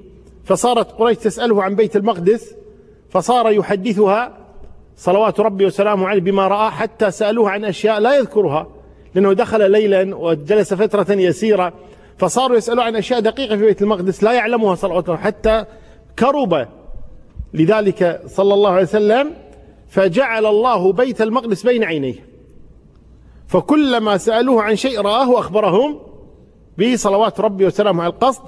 فصارت 0.50 0.92
قريش 0.92 1.16
تسأله 1.18 1.62
عن 1.62 1.74
بيت 1.74 1.96
المقدس 1.96 2.54
فصار 3.10 3.50
يحدثها 3.50 4.36
صلوات 4.96 5.40
ربي 5.40 5.66
وسلامه 5.66 6.08
عليه 6.08 6.20
بما 6.20 6.48
رأى 6.48 6.70
حتى 6.70 7.10
سألوه 7.10 7.50
عن 7.50 7.64
أشياء 7.64 7.98
لا 8.00 8.16
يذكرها 8.16 8.66
لأنه 9.14 9.32
دخل 9.32 9.70
ليلا 9.70 10.16
وجلس 10.16 10.74
فترة 10.74 11.12
يسيرة 11.12 11.72
فصاروا 12.18 12.56
يسألوا 12.56 12.84
عن 12.84 12.96
أشياء 12.96 13.20
دقيقة 13.20 13.56
في 13.56 13.62
بيت 13.62 13.82
المقدس 13.82 14.22
لا 14.22 14.32
يعلمها 14.32 14.74
صلوات 14.74 15.08
الله 15.08 15.20
حتى 15.20 15.64
كرب. 16.18 16.66
لذلك 17.54 18.20
صلى 18.26 18.54
الله 18.54 18.70
عليه 18.70 18.82
وسلم 18.82 19.30
فجعل 19.88 20.46
الله 20.46 20.92
بيت 20.92 21.22
المقدس 21.22 21.62
بين 21.66 21.84
عينيه 21.84 22.26
فكلما 23.46 24.16
سألوه 24.16 24.62
عن 24.62 24.76
شيء 24.76 25.00
رآه 25.00 25.38
أخبرهم 25.38 26.00
به 26.78 26.96
صلوات 26.96 27.40
ربي 27.40 27.66
وسلامه 27.66 28.02
على 28.02 28.12
القصد 28.12 28.42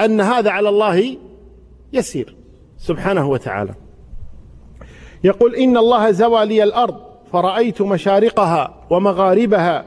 أن 0.00 0.20
هذا 0.20 0.50
على 0.50 0.68
الله 0.68 1.16
يسير 1.94 2.36
سبحانه 2.78 3.28
وتعالى. 3.28 3.74
يقول 5.24 5.54
إن 5.54 5.76
الله 5.76 6.10
زوى 6.10 6.46
لي 6.46 6.62
الأرض 6.62 6.96
فرأيت 7.32 7.82
مشارقها 7.82 8.86
ومغاربها 8.90 9.84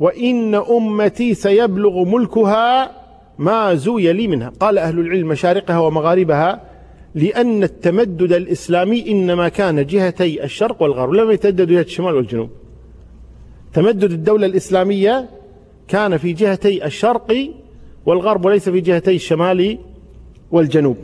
وإن 0.00 0.54
أمتي 0.54 1.34
سيبلغ 1.34 2.04
ملكها 2.04 2.90
ما 3.38 3.74
زوي 3.74 4.12
لي 4.12 4.28
منها. 4.28 4.52
قال 4.60 4.78
أهل 4.78 4.98
العلم 4.98 5.28
مشارقها 5.28 5.78
ومغاربها 5.78 6.60
لأن 7.14 7.62
التمدد 7.62 8.32
الإسلامي 8.32 9.10
إنما 9.10 9.48
كان 9.48 9.86
جهتي 9.86 10.44
الشرق 10.44 10.82
والغرب. 10.82 11.12
لم 11.12 11.30
يتمدد 11.30 11.68
جهة 11.68 11.80
الشمال 11.80 12.14
والجنوب. 12.14 12.50
تمدد 13.72 14.12
الدولة 14.12 14.46
الإسلامية 14.46 15.28
كان 15.88 16.16
في 16.16 16.32
جهتي 16.32 16.84
الشرق 16.84 17.50
والغرب 18.06 18.44
وليس 18.44 18.68
في 18.68 18.80
جهتي 18.80 19.14
الشمال 19.14 19.78
والجنوب. 20.50 20.96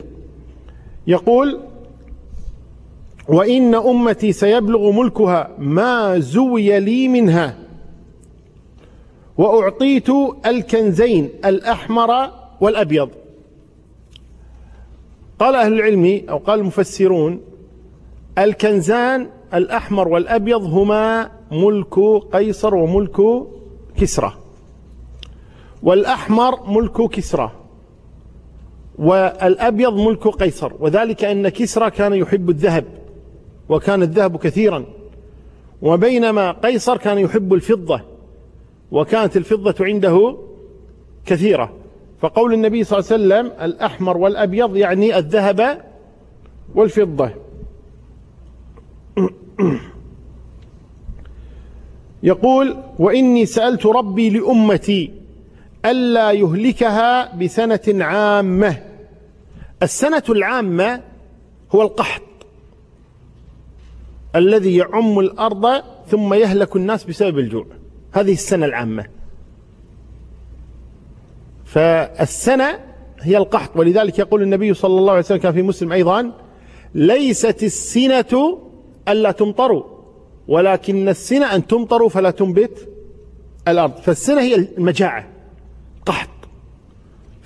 يقول 1.07 1.59
وإن 3.27 3.75
أمتي 3.75 4.31
سيبلغ 4.31 4.91
ملكها 4.91 5.49
ما 5.57 6.19
زوي 6.19 6.79
لي 6.79 7.07
منها 7.07 7.57
وأعطيت 9.37 10.09
الكنزين 10.45 11.29
الأحمر 11.45 12.31
والأبيض. 12.61 13.09
قال 15.39 15.55
أهل 15.55 15.73
العلم 15.73 16.21
أو 16.29 16.37
قال 16.37 16.59
المفسرون 16.59 17.41
الكنزان 18.37 19.29
الأحمر 19.53 20.07
والأبيض 20.07 20.63
هما 20.63 21.31
ملك 21.51 21.99
قيصر 22.33 22.75
وملك 22.75 23.17
كسرى 23.97 24.33
والأحمر 25.83 26.69
ملك 26.69 27.09
كسرى. 27.09 27.51
والأبيض 29.01 29.93
ملك 29.93 30.27
قيصر 30.27 30.71
وذلك 30.79 31.23
أن 31.23 31.49
كسرى 31.49 31.91
كان 31.91 32.13
يحب 32.13 32.49
الذهب 32.49 32.85
وكان 33.69 34.03
الذهب 34.03 34.37
كثيرا. 34.37 34.85
وبينما 35.81 36.51
قيصر 36.51 36.97
كان 36.97 37.17
يحب 37.17 37.53
الفضة 37.53 38.01
وكانت 38.91 39.37
الفضة 39.37 39.85
عنده 39.85 40.37
كثيرة. 41.25 41.73
فقول 42.21 42.53
النبي 42.53 42.83
صلى 42.83 42.99
الله 42.99 43.11
عليه 43.11 43.45
وسلم 43.45 43.63
الأحمر 43.65 44.17
والأبيض 44.17 44.77
يعني 44.77 45.17
الذهب 45.17 45.81
والفضة. 46.75 47.31
يقول 52.23 52.77
وإني 52.99 53.45
سألت 53.45 53.85
ربي 53.85 54.29
لأمتي 54.29 55.11
ألا 55.85 56.31
يهلكها 56.31 57.35
بسنة 57.35 58.05
عامة. 58.05 58.90
السنة 59.83 60.23
العامة 60.29 61.01
هو 61.75 61.81
القحط 61.81 62.21
الذي 64.35 64.75
يعم 64.75 65.19
الأرض 65.19 65.83
ثم 66.07 66.33
يهلك 66.33 66.75
الناس 66.75 67.03
بسبب 67.03 67.39
الجوع. 67.39 67.65
هذه 68.11 68.33
السنة 68.33 68.65
العامة. 68.65 69.05
فالسنة 71.65 72.79
هي 73.19 73.37
القحط 73.37 73.77
ولذلك 73.77 74.19
يقول 74.19 74.41
النبي 74.41 74.73
صلى 74.73 74.99
الله 74.99 75.11
عليه 75.11 75.21
وسلم 75.21 75.37
كان 75.37 75.53
في 75.53 75.61
مسلم 75.61 75.91
أيضا 75.91 76.31
ليست 76.95 77.63
السنة 77.63 78.59
ألا 79.07 79.31
تمطروا 79.31 79.83
ولكن 80.47 81.09
السنة 81.09 81.55
أن 81.55 81.67
تمطروا 81.67 82.09
فلا 82.09 82.31
تنبت 82.31 82.89
الأرض. 83.67 83.95
فالسنة 83.95 84.41
هي 84.41 84.55
المجاعة 84.55 85.27
قحط. 86.05 86.29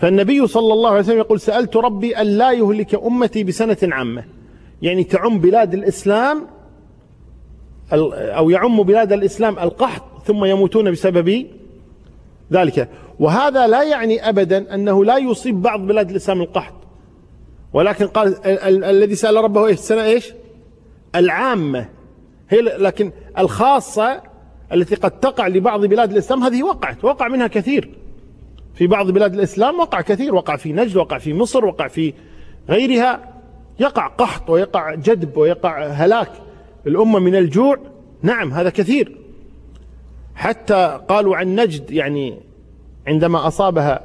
فالنبي 0.06 0.48
صلى 0.48 0.74
الله 0.74 0.90
عليه 0.90 1.00
وسلم 1.00 1.18
يقول 1.18 1.40
سألت 1.40 1.76
ربي 1.76 2.18
أن 2.18 2.28
لا 2.28 2.52
يهلك 2.52 2.96
أمتي 2.96 3.44
بسنة 3.44 3.78
عامة. 3.84 4.24
يعني 4.82 5.04
تعم 5.04 5.40
بلاد 5.40 5.74
الإسلام 5.74 6.48
أو 7.92 8.50
يعم 8.50 8.84
بلاد 8.84 9.14
الإسلام 9.14 9.60
القحط 9.60 10.04
ثم 10.26 10.46
يموتون 10.46 10.92
بسبب 10.92 11.48
ذلك. 12.54 12.90
وهذا 13.20 13.68
لا 13.68 13.84
يعني 13.84 14.30
أبدا 14.30 14.74
أنه 14.76 15.06
لا 15.06 15.18
يصيب 15.18 15.62
بعض 15.62 15.80
بلاد 15.80 16.10
الإسلام 16.10 16.42
القحط. 16.42 16.76
ولكن 17.74 18.08
قال 18.08 18.46
الذي 18.84 19.16
سأل 19.16 19.36
ربه 19.36 19.68
إيش؟ 19.68 19.80
السنة 19.80 20.04
إيش؟ 20.04 20.34
العامة. 21.16 21.90
هي 22.50 22.62
لكن 22.62 23.12
الخاصة 23.38 24.22
التي 24.74 24.96
قد 24.96 25.20
تقع 25.20 25.48
لبعض 25.48 25.86
بلاد 25.86 26.12
الإسلام 26.12 26.44
هذه 26.44 26.64
وقعت 26.64 27.06
وقع 27.06 27.28
منها 27.28 27.48
كثير. 27.48 27.90
في 28.76 28.88
بعض 28.88 29.12
بلاد 29.12 29.34
الإسلام 29.34 29.80
وقع 29.80 30.02
كثير 30.02 30.36
وقع 30.36 30.56
في 30.56 30.74
نجد 30.74 30.96
وقع 30.96 31.18
في 31.18 31.34
مصر 31.34 31.66
وقع 31.66 31.88
في 31.88 32.14
غيرها. 32.70 33.34
يقع 33.80 34.08
قحط 34.08 34.50
ويقع 34.50 34.96
جدب 34.96 35.38
ويقع 35.38 35.86
هلاك 35.86 36.32
الأمة 36.88 37.20
من 37.20 37.36
الجوع. 37.36 37.78
نعم 38.22 38.54
هذا 38.54 38.70
كثير. 38.70 39.18
حتى 40.36 41.00
قالوا 41.10 41.36
عن 41.36 41.56
نجد 41.56 41.92
يعني 41.92 42.40
عندما 43.08 43.48
أصابها 43.48 44.02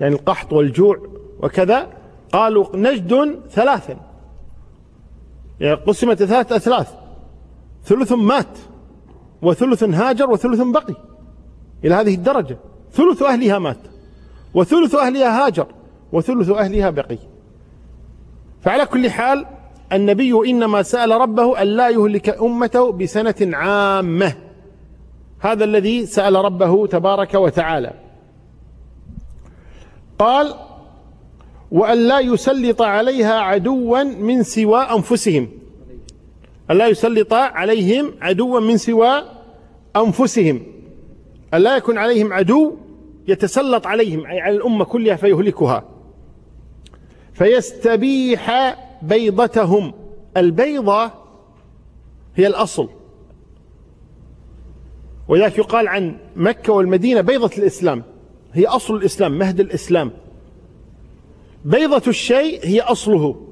يعني 0.00 0.14
القحط 0.14 0.52
والجوع 0.52 1.06
وكذا 1.40 1.88
قالوا 2.32 2.76
نجد 2.76 3.40
ثلاثا 3.50 3.96
يعني 5.60 5.74
قسمت 5.76 6.22
ثلاث 6.22 6.52
أثلاث. 6.52 6.94
ثلث 7.84 8.12
مات 8.12 8.58
وثلث 9.42 9.84
هاجر 9.84 10.30
وثلث 10.30 10.60
بقي 10.60 10.94
إلى 11.84 11.94
هذه 11.94 12.14
الدرجة. 12.14 12.58
ثلث 12.92 13.22
أهلها 13.22 13.58
مات. 13.58 13.91
وثلث 14.54 14.94
أهلها 14.94 15.46
هاجر 15.46 15.66
وثلث 16.12 16.50
أهلها 16.50 16.90
بقي. 16.90 17.18
فعلى 18.62 18.86
كل 18.86 19.10
حال 19.10 19.46
النبي 19.92 20.50
إنما 20.50 20.82
سأل 20.82 21.10
ربه 21.10 21.62
أن 21.62 21.66
لا 21.66 21.88
يهلك 21.88 22.28
أمته 22.28 22.92
بسنة 22.92 23.56
عامة. 23.56 24.34
هذا 25.40 25.64
الذي 25.64 26.06
سأل 26.06 26.34
ربه 26.34 26.86
تبارك 26.86 27.34
وتعالى. 27.34 27.92
قال 30.18 30.54
وأن 31.70 31.98
لا 31.98 32.20
يسلط 32.20 32.82
عليها 32.82 33.40
عدوا 33.40 34.02
من 34.02 34.42
سوى 34.42 34.80
أنفسهم. 34.80 35.48
أن 36.70 36.76
لا 36.76 36.86
يسلط 36.86 37.32
عليهم 37.32 38.14
عدوا 38.20 38.60
من 38.60 38.76
سوى 38.76 39.24
أنفسهم. 39.96 40.62
أن 41.54 41.60
لا 41.60 41.76
يكون 41.76 41.98
عليهم 41.98 42.32
عدو 42.32 42.76
يتسلط 43.28 43.86
عليهم 43.86 44.26
أي 44.26 44.40
على 44.40 44.56
الأمة 44.56 44.84
كلها 44.84 45.16
فيهلكها. 45.16 45.84
فيستبيح 47.32 48.76
بيضتهم. 49.02 49.94
البيضة 50.36 51.10
هي 52.36 52.46
الأصل. 52.46 52.88
ولذلك 55.28 55.58
يقال 55.58 55.88
عن 55.88 56.16
مكة 56.36 56.72
والمدينة 56.72 57.20
بيضة 57.20 57.50
الإسلام. 57.58 58.02
هي 58.52 58.66
أصل 58.66 58.96
الإسلام 58.96 59.38
مهد 59.38 59.60
الإسلام. 59.60 60.10
بيضة 61.64 62.02
الشيء 62.08 62.66
هي 62.66 62.80
أصله. 62.80 63.46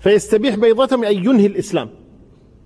فيستبيح 0.00 0.54
بيضتهم 0.54 1.04
أن 1.04 1.16
ينهي 1.16 1.46
الإسلام. 1.46 1.90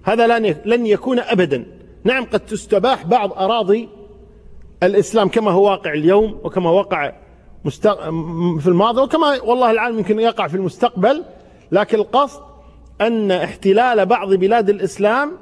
هذا 0.03 0.39
لن 0.65 0.87
يكون 0.87 1.19
أبدا. 1.19 1.67
نعم 2.05 2.25
قد 2.25 2.41
تستباح 2.41 3.07
بعض 3.07 3.33
أراضي 3.33 3.89
الإسلام 4.83 5.29
كما 5.29 5.51
هو 5.51 5.65
واقع 5.65 5.93
اليوم 5.93 6.39
وكما 6.45 6.71
وقع 6.71 7.13
في 8.61 8.67
الماضي 8.67 9.01
وكما 9.01 9.43
والله 9.43 9.71
العالم 9.71 9.99
يمكن 9.99 10.21
يقع 10.21 10.47
في 10.49 10.57
المستقبل 10.57 11.25
لكن 11.73 11.99
القصد 11.99 12.41
أن 13.01 13.31
احتلال 13.31 14.07
بعض 14.07 14.35
بلاد 14.35 14.71
الإسلام 14.71 15.33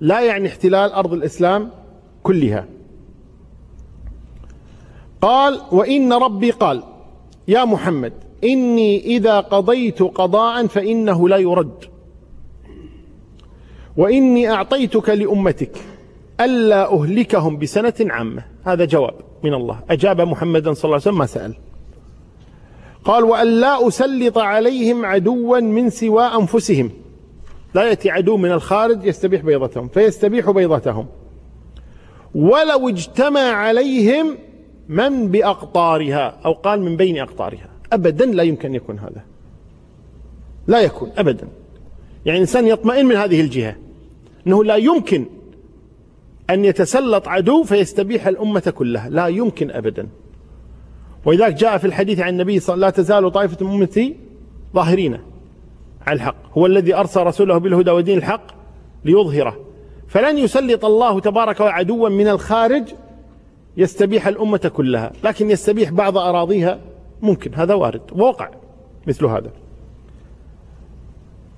لا 0.00 0.20
يعني 0.20 0.48
احتلال 0.48 0.92
أرض 0.92 1.12
الإسلام 1.12 1.70
كلها. 2.22 2.66
قال 5.20 5.60
وإن 5.72 6.12
ربي 6.12 6.50
قال 6.50 6.82
يا 7.48 7.64
محمد 7.64 8.12
إني 8.44 9.00
إذا 9.00 9.40
قضيت 9.40 10.02
قضاء 10.02 10.66
فإنه 10.66 11.28
لا 11.28 11.36
يرد. 11.36 11.84
وإني 13.96 14.50
أعطيتك 14.50 15.08
لأمتك. 15.08 15.78
ألا 16.40 16.92
أهلكهم 16.94 17.58
بسنة 17.58 17.94
عامة. 18.00 18.42
هذا 18.64 18.84
جواب 18.84 19.14
من 19.44 19.54
الله. 19.54 19.80
أجاب 19.90 20.20
محمدا 20.20 20.72
صلى 20.72 20.84
الله 20.84 20.94
عليه 20.94 21.02
وسلم 21.02 21.18
ما 21.18 21.26
سأل. 21.26 21.54
قال 23.04 23.24
وأن 23.24 23.46
لا 23.46 23.88
أسلط 23.88 24.38
عليهم 24.38 25.04
عدوا 25.04 25.60
من 25.60 25.90
سوى 25.90 26.24
أنفسهم. 26.24 26.90
لا 27.74 27.82
يأتي 27.82 28.10
عدو 28.10 28.36
من 28.36 28.52
الخارج 28.52 29.04
يستبيح 29.04 29.42
بيضتهم 29.42 29.88
فيستبيح 29.88 30.50
بيضتهم. 30.50 31.06
ولو 32.34 32.88
اجتمع 32.88 33.40
عليهم 33.40 34.38
من 34.88 35.28
بأقطارها 35.28 36.40
أو 36.44 36.52
قال 36.52 36.82
من 36.82 36.96
بين 36.96 37.18
أقطارها. 37.18 37.68
أبدا 37.92 38.26
لا 38.26 38.42
يمكن 38.42 38.68
أن 38.68 38.74
يكون 38.74 38.98
هذا. 38.98 39.24
لا 40.66 40.80
يكون 40.80 41.10
أبدا. 41.16 41.48
يعني 42.26 42.38
إنسان 42.38 42.66
يطمئن 42.66 43.06
من 43.06 43.16
هذه 43.16 43.40
الجهة 43.40 43.76
أنه 44.46 44.64
لا 44.64 44.76
يمكن 44.76 45.26
أن 46.50 46.64
يتسلط 46.64 47.28
عدو 47.28 47.62
فيستبيح 47.62 48.26
الأمة 48.26 48.72
كلها. 48.76 49.08
لا 49.08 49.26
يمكن 49.26 49.70
أبدا. 49.70 50.08
ولذلك 51.24 51.54
جاء 51.54 51.78
في 51.78 51.86
الحديث 51.86 52.20
عن 52.20 52.28
النبي 52.28 52.60
صلى 52.60 52.74
الله 52.74 52.86
عليه 52.86 52.94
وسلم 52.94 53.06
لا 53.06 53.20
تزال 53.20 53.32
طائفة 53.32 53.66
من 53.66 53.72
أمتي 53.72 54.16
ظاهرين 54.74 55.18
على 56.06 56.16
الحق. 56.16 56.34
هو 56.58 56.66
الذي 56.66 56.94
أرسل 56.94 57.22
رسوله 57.22 57.58
بالهدى 57.58 57.90
ودين 57.90 58.18
الحق 58.18 58.42
ليظهره. 59.04 59.56
فلن 60.08 60.38
يسلط 60.38 60.84
الله 60.84 61.20
تبارك 61.20 61.60
وعدوا 61.60 62.08
من 62.08 62.28
الخارج 62.28 62.84
يستبيح 63.76 64.26
الأمة 64.26 64.70
كلها. 64.74 65.12
لكن 65.24 65.50
يستبيح 65.50 65.90
بعض 65.90 66.18
أراضيها 66.18 66.78
ممكن. 67.22 67.54
هذا 67.54 67.74
وارد. 67.74 68.02
ووقع 68.12 68.48
مثل 69.06 69.26
هذا. 69.26 69.50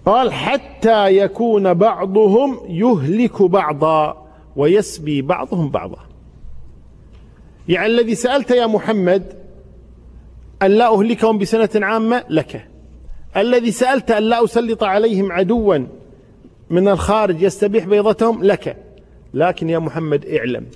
قال 0.07 0.33
حتى 0.33 1.16
يكون 1.16 1.74
بعضهم 1.74 2.59
يهلك 2.68 3.42
بعضا. 3.42 4.21
ويسبي 4.57 5.23
بعضهم 5.23 5.71
بعضا. 5.71 5.99
يعني 7.69 7.87
الذي 7.87 8.15
سألت 8.15 8.51
يا 8.51 8.67
محمد 8.67 9.23
أن 10.62 10.71
لا 10.71 10.95
أهلكهم 10.95 11.38
بسنة 11.38 11.87
عامة 11.87 12.25
لك. 12.29 12.67
الذي 13.37 13.71
سألت 13.71 14.11
أن 14.11 14.23
لا 14.23 14.45
أسلط 14.45 14.83
عليهم 14.83 15.33
عدوا 15.33 15.79
من 16.71 16.88
الخارج 16.88 17.43
يستبيح 17.43 17.85
بيضتهم 17.85 18.45
لك. 18.45 18.77
لكن 19.35 19.71
يا 19.71 19.79
محمد 19.79 20.27
اعلم 20.27 20.67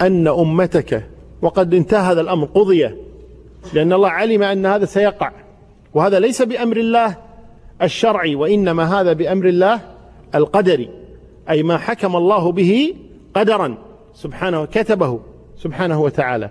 أن 0.00 0.28
أمتك 0.28 1.06
وقد 1.42 1.74
انتهى 1.74 2.12
هذا 2.12 2.20
الأمر 2.20 2.46
قضي 2.46 2.90
لأن 3.72 3.92
الله 3.92 4.08
علم 4.08 4.42
أن 4.42 4.66
هذا 4.66 4.84
سيقع. 4.84 5.32
وهذا 5.94 6.20
ليس 6.20 6.42
بأمر 6.42 6.76
الله 6.76 7.16
الشرعي 7.82 8.34
وإنما 8.34 9.00
هذا 9.00 9.12
بأمر 9.12 9.48
الله 9.48 9.80
القدري. 10.34 11.01
أي 11.50 11.62
ما 11.62 11.78
حكم 11.78 12.16
الله 12.16 12.52
به 12.52 12.94
قدرا 13.34 13.78
سبحانه 14.14 14.64
كتبه 14.64 15.20
سبحانه 15.56 16.00
وتعالى 16.00 16.50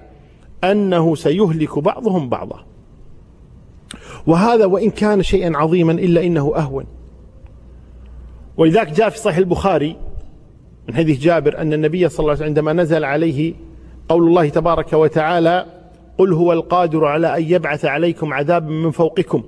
أنه 0.63 1.15
سيهلك 1.15 1.79
بعضهم 1.79 2.29
بعضا. 2.29 2.65
وهذا 4.27 4.65
وإن 4.65 4.89
كان 4.89 5.23
شيئا 5.23 5.57
عظيما 5.57 5.91
إلا 5.91 6.23
إنه 6.23 6.53
أهون. 6.55 6.85
ولذلك 8.57 8.91
جاء 8.91 9.09
في 9.09 9.17
صحيح 9.17 9.37
البخاري 9.37 9.95
من 10.87 10.95
حديث 10.95 11.19
جابر 11.19 11.57
أن 11.57 11.73
النبي 11.73 12.09
صلى 12.09 12.19
الله 12.19 12.31
عليه 12.31 12.39
وسلم 12.39 12.47
عندما 12.47 12.73
نزل 12.73 13.03
عليه 13.03 13.53
قول 14.09 14.27
الله 14.27 14.49
تبارك 14.49 14.93
وتعالى 14.93 15.65
قل 16.17 16.33
هو 16.33 16.53
القادر 16.53 17.05
على 17.05 17.37
أن 17.37 17.43
يبعث 17.43 17.85
عليكم 17.85 18.33
عذابا 18.33 18.69
من 18.69 18.91
فوقكم. 18.91 19.43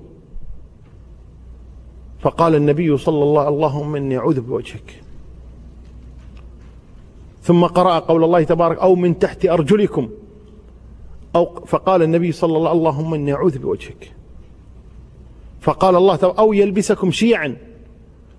فقال 2.20 2.56
النبي 2.56 2.98
صلى 2.98 3.24
الله 3.24 3.48
اللهم 3.48 3.96
إني 3.96 4.18
أعوذ 4.18 4.42
بوجهك. 4.42 5.04
ثم 7.44 7.66
قرأ 7.66 8.00
قول 8.00 8.24
الله 8.24 8.44
تبارك 8.44 8.80
أو 8.80 8.96
من 8.96 9.20
تحت 9.20 9.46
أرجلكم. 9.46 10.10
أو 11.36 11.66
فقال 11.66 12.04
النبي 12.04 12.32
صلى 12.32 12.58
الله 12.58 12.70
عليه 12.70 12.80
وسلم 12.80 12.88
اللهم 12.88 13.14
إني 13.14 13.34
أعوذ 13.34 13.60
بوجهك. 13.60 14.14
فقال 15.62 15.96
الله 15.96 16.16
تعالى 16.16 16.36
أو 16.40 16.54
يلبسكم 16.54 17.12
شيعا 17.12 17.58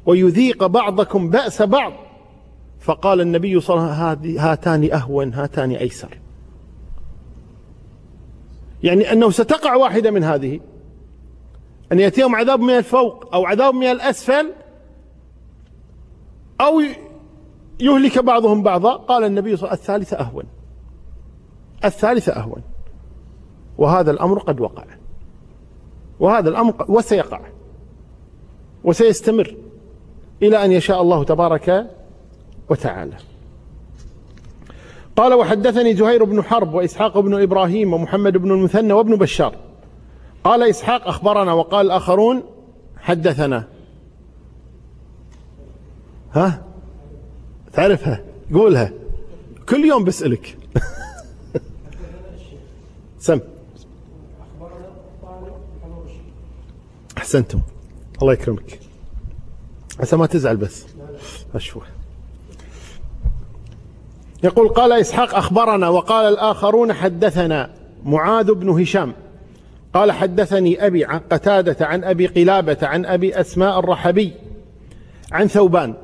ويذيق 0.06 0.66
بعضكم 0.66 1.30
بأس 1.30 1.62
بعض. 1.62 1.92
فقال 2.80 3.20
النبي 3.20 3.60
صلى 3.60 3.76
الله 3.76 3.92
عليه 3.92 4.20
وسلم 4.20 4.38
هاتان 4.38 4.92
أهون 4.92 5.34
هاتان 5.34 5.70
أيسر. 5.70 6.18
يعني 8.82 9.12
أنه 9.12 9.30
ستقع 9.30 9.74
واحدة 9.74 10.10
من 10.10 10.24
هذه. 10.24 10.60
أن 11.92 12.00
يأتيهم 12.00 12.36
عذاب 12.36 12.60
من 12.60 12.76
الفوق 12.78 13.34
أو 13.34 13.46
عذاب 13.46 13.74
من 13.74 13.86
الأسفل 13.86 14.52
أو 16.60 16.82
يهلك 17.80 18.18
بعضهم 18.18 18.62
بعضا. 18.62 18.96
قال 18.96 19.24
النبي 19.24 19.56
صلى 19.56 19.68
الله 19.68 19.70
عليه 19.70 19.82
وسلم 19.82 19.94
الثالثة 19.94 20.16
أهون. 20.16 20.44
الثالثة 21.84 22.32
أهون. 22.32 22.62
وهذا 23.78 24.10
الأمر 24.10 24.38
قد 24.38 24.60
وقع. 24.60 24.84
وهذا 26.20 26.48
الأمر 26.48 26.84
وسيقع. 26.88 27.40
وسيستمر 28.84 29.56
إلى 30.42 30.64
أن 30.64 30.72
يشاء 30.72 31.02
الله 31.02 31.24
تبارك 31.24 31.96
وتعالى. 32.70 33.16
قال 35.16 35.34
وحدثني 35.34 35.94
زهير 35.94 36.24
بن 36.24 36.42
حرب 36.42 36.74
وإسحاق 36.74 37.18
بن 37.18 37.42
إبراهيم 37.42 37.94
ومحمد 37.94 38.36
بن 38.36 38.50
المثنى 38.50 38.92
وابن 38.92 39.16
بشار. 39.16 39.56
قال 40.44 40.62
إسحاق 40.62 41.08
أخبرنا 41.08 41.52
وقال 41.52 41.86
الآخرون 41.86 42.42
حدثنا. 42.96 43.64
ها؟ 46.32 46.62
تعرفها 47.76 48.20
قولها. 48.54 48.92
كل 49.68 49.84
يوم 49.84 50.04
بسألك. 50.04 50.58
سم. 53.18 53.40
أحسنتم. 57.18 57.60
الله 58.22 58.32
يكرمك. 58.32 58.80
عسى 60.00 60.16
ما 60.16 60.26
تزعل 60.26 60.56
بس. 60.56 60.84
أشوف 61.54 61.82
يقول 64.44 64.68
قال 64.68 64.92
إسحاق 64.92 65.34
أخبرنا 65.34 65.88
وقال 65.88 66.32
الآخرون 66.32 66.92
حدثنا 66.92 67.70
معاذ 68.04 68.54
بن 68.54 68.68
هشام. 68.68 69.12
قال 69.94 70.12
حدثني 70.12 70.86
أبي 70.86 71.04
عن 71.04 71.18
قتادة 71.18 71.86
عن 71.86 72.04
أبي 72.04 72.26
قلابة 72.26 72.78
عن 72.82 73.06
أبي 73.06 73.40
أسماء 73.40 73.78
الرحبي 73.78 74.32
عن 75.32 75.46
ثوبان. 75.46 75.94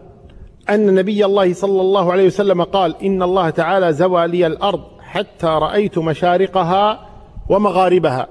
أن 0.71 0.95
نبي 0.95 1.25
الله 1.25 1.53
صلى 1.53 1.81
الله 1.81 2.13
عليه 2.13 2.27
وسلم 2.27 2.63
قال 2.63 2.95
إن 3.03 3.23
الله 3.23 3.51
تعالى 3.51 3.93
زوى 3.93 4.27
لي 4.27 4.47
الأرض 4.47 4.81
حتى 5.01 5.47
رأيت 5.47 5.99
مشارقها 5.99 7.09
ومغاربها 7.49 8.29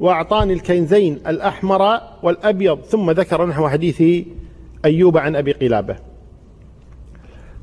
وأعطاني 0.00 0.52
الكنزين 0.52 1.20
الأحمر 1.26 2.00
والأبيض 2.22 2.80
ثم 2.80 3.10
ذكر 3.10 3.46
نحو 3.46 3.68
حديث 3.68 4.02
أيوب 4.84 5.18
عن 5.18 5.36
أبي 5.36 5.52
قلابة. 5.52 5.96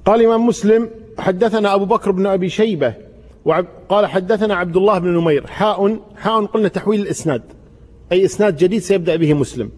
قال 0.05 0.25
إمام 0.25 0.47
مسلم 0.47 0.89
حدثنا 1.19 1.75
أبو 1.75 1.85
بكر 1.85 2.11
بن 2.11 2.27
أبي 2.27 2.49
شيبة 2.49 2.93
قال 3.89 4.05
حدثنا 4.05 4.55
عبد 4.55 4.77
الله 4.77 4.99
بن 4.99 5.07
نمير. 5.07 5.47
حاء 5.47 5.99
حاء 6.17 6.45
قلنا 6.45 6.67
تحويل 6.67 7.01
الإسناد 7.01 7.41
أي 8.11 8.25
إسناد 8.25 8.57
جديد 8.57 8.81
سيبدأ 8.81 9.15
به 9.15 9.33
مسلم. 9.33 9.71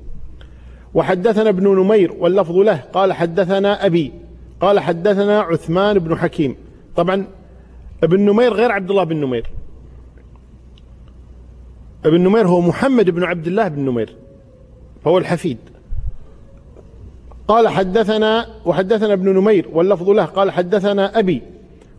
وحدثنا 0.93 1.49
ابن 1.49 1.67
نمير 1.67 2.15
واللفظ 2.19 2.55
له 2.57 2.83
قال 2.93 3.13
حدثنا 3.13 3.85
أبي 3.85 4.13
قال 4.61 4.79
حدثنا 4.79 5.39
عثمان 5.39 5.99
بن 5.99 6.17
حكيم. 6.17 6.55
طبعا 6.95 7.27
ابن 8.03 8.19
نمير 8.19 8.53
غير 8.53 8.71
عبد 8.71 8.89
الله 8.89 9.03
بن 9.03 9.15
نمير. 9.15 9.49
ابن 12.05 12.21
نمير 12.21 12.47
هو 12.47 12.61
محمد 12.61 13.09
بن 13.09 13.23
عبد 13.23 13.47
الله 13.47 13.67
بن 13.67 13.79
نمير. 13.79 14.15
فهو 15.03 15.17
الحفيد. 15.17 15.57
قال 17.47 17.67
حدثنا 17.67 18.47
وحدثنا 18.65 19.13
ابن 19.13 19.29
نمير 19.29 19.69
واللفظ 19.73 20.09
له. 20.09 20.25
قال 20.25 20.51
حدثنا 20.51 21.19
أبي. 21.19 21.41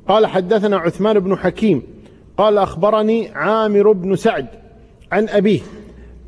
قال 0.08 0.26
حدثنا 0.26 0.76
عثمان 0.76 1.18
بن 1.18 1.36
حكيم. 1.36 1.82
قال 2.36 2.58
أخبرني 2.58 3.28
عامر 3.28 3.92
بن 3.92 4.16
سعد 4.16 4.46
عن 5.12 5.28
أبيه 5.28 5.60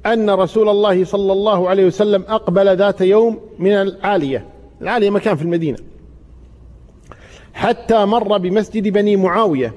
أن 0.07 0.31
رسول 0.31 0.69
الله 0.69 1.05
صلى 1.05 1.33
الله 1.33 1.69
عليه 1.69 1.87
وسلم 1.87 2.25
أقبل 2.29 2.77
ذات 2.77 3.01
يوم 3.01 3.41
من 3.59 3.73
العالية. 3.73 4.47
العالية 4.81 5.11
مكان 5.11 5.37
في 5.37 5.43
المدينة. 5.43 5.79
حتى 7.55 8.05
مر 8.05 8.39
بمسجد 8.39 8.89
بني 8.89 9.17
معاوية. 9.17 9.75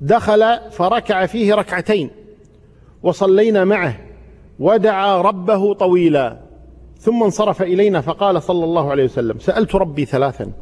دخل 0.00 0.58
فركع 0.70 1.26
فيه 1.26 1.54
ركعتين. 1.54 2.10
وصلينا 3.02 3.64
معه. 3.64 3.96
ودعا 4.58 5.22
ربه 5.22 5.74
طويلا. 5.74 6.38
ثم 6.98 7.22
انصرف 7.22 7.62
إلينا 7.62 8.00
فقال 8.00 8.42
صلى 8.42 8.64
الله 8.64 8.90
عليه 8.90 9.04
وسلم 9.04 9.38
سألت 9.38 9.74
ربي 9.74 10.04
ثلاثا. 10.04 10.52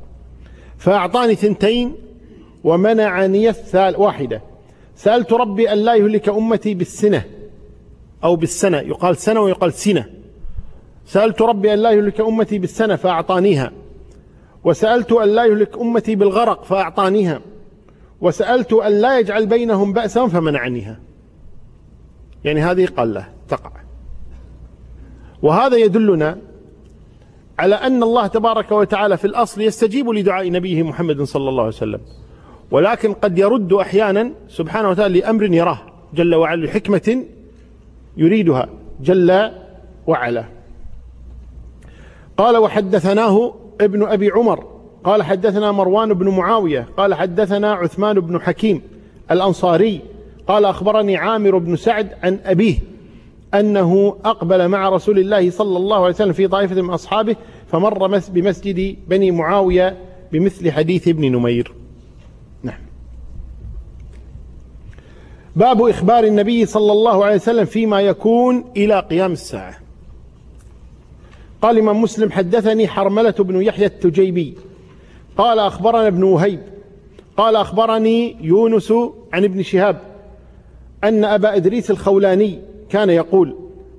فأعطاني 0.78 1.34
ثنتين 1.34 1.94
ومنعني 2.64 3.48
الثال 3.48 3.96
واحدة. 3.96 4.42
سألت 4.96 5.32
ربي 5.32 5.72
أن 5.72 5.78
لا 5.78 5.94
يهلك 5.94 6.28
أمتي 6.28 6.74
بالسنة 6.74 7.24
أو 8.24 8.36
بالسنة. 8.36 8.78
يقال 8.78 9.16
سنة 9.16 9.40
ويقال 9.40 9.72
سنة. 9.72 10.04
سألت 11.06 11.42
ربي 11.42 11.74
أن 11.74 11.78
لا 11.78 11.90
يهلك 11.90 12.20
أمتي 12.20 12.58
بالسنة 12.58 12.96
فأعطانيها. 12.96 13.72
وسألت 14.64 15.12
أن 15.12 15.28
لا 15.28 15.44
يهلك 15.44 15.78
أمتي 15.78 16.14
بالغرق 16.14 16.64
فأعطانيها. 16.64 17.40
وسألت 18.20 18.72
أن 18.72 19.00
لا 19.00 19.18
يجعل 19.18 19.46
بينهم 19.46 19.92
بأسا 19.92 20.26
فمنعنيها. 20.26 21.00
يعني 22.44 22.60
هذه 22.60 22.86
قلة 22.86 23.28
تقع. 23.48 23.70
وهذا 25.42 25.76
يدلنا 25.76 26.38
على 27.58 27.74
أن 27.74 28.02
الله 28.02 28.26
تبارك 28.26 28.72
وتعالى 28.72 29.16
في 29.16 29.24
الأصل 29.24 29.60
يستجيب 29.60 30.08
لدعاء 30.08 30.50
نبيه 30.50 30.82
محمد 30.82 31.22
صلى 31.22 31.48
الله 31.48 31.62
عليه 31.62 31.74
وسلم. 31.74 32.00
ولكن 32.70 33.12
قد 33.12 33.38
يرد 33.38 33.72
أحيانا 33.72 34.32
سبحانه 34.48 34.90
وتعالى 34.90 35.20
لأمر 35.20 35.44
يراه 35.44 35.78
جل 36.14 36.34
وعلا 36.34 36.66
لحكمة 36.66 37.24
يريدها 38.16 38.68
جل 39.00 39.50
وعلا. 40.06 40.44
قال 42.36 42.56
وحدثناه 42.56 43.54
ابن 43.80 44.02
أبي 44.02 44.30
عمر 44.30 44.64
قال 45.04 45.22
حدثنا 45.22 45.72
مروان 45.72 46.14
بن 46.14 46.28
معاوية 46.28 46.86
قال 46.96 47.14
حدثنا 47.14 47.72
عثمان 47.72 48.20
بن 48.20 48.40
حكيم 48.40 48.82
الأنصاري 49.30 50.00
قال 50.46 50.64
أخبرني 50.64 51.16
عامر 51.16 51.58
بن 51.58 51.76
سعد 51.76 52.08
عن 52.22 52.38
أبيه 52.44 52.78
أنه 53.54 54.16
أقبل 54.24 54.68
مع 54.68 54.88
رسول 54.88 55.18
الله 55.18 55.50
صلى 55.50 55.76
الله 55.76 55.96
عليه 55.96 56.14
وسلم 56.14 56.32
في 56.32 56.48
طائفة 56.48 56.82
من 56.82 56.90
أصحابه 56.90 57.36
فمر 57.66 58.20
بمسجد 58.28 58.96
بني 59.08 59.30
معاوية 59.30 59.96
بمثل 60.32 60.70
حديث 60.70 61.08
ابن 61.08 61.32
نمير. 61.32 61.72
نعم. 62.62 62.80
باب 65.56 65.82
إخبار 65.82 66.24
النبي 66.24 66.66
صلى 66.66 66.92
الله 66.92 67.24
عليه 67.24 67.34
وسلم 67.34 67.64
فيما 67.64 68.00
يكون 68.00 68.64
إلى 68.76 69.00
قيام 69.00 69.32
الساعة. 69.32 69.74
قال 71.62 71.78
إمام 71.78 72.02
مسلم 72.02 72.30
حدثني 72.32 72.88
حرملة 72.88 73.30
بن 73.30 73.62
يحيى 73.62 73.86
التجيبي. 73.86 74.54
قال 75.38 75.58
أخبرنا 75.58 76.06
ابن 76.06 76.22
وهيب. 76.22 76.60
قال 77.36 77.56
أخبرني 77.56 78.36
يونس 78.40 78.92
عن 79.32 79.44
ابن 79.44 79.62
شهاب 79.62 80.00
أن 81.04 81.24
أبا 81.24 81.56
إدريس 81.56 81.90
الخولاني 81.90 82.58
كان 82.90 83.10
يقول 83.10 83.56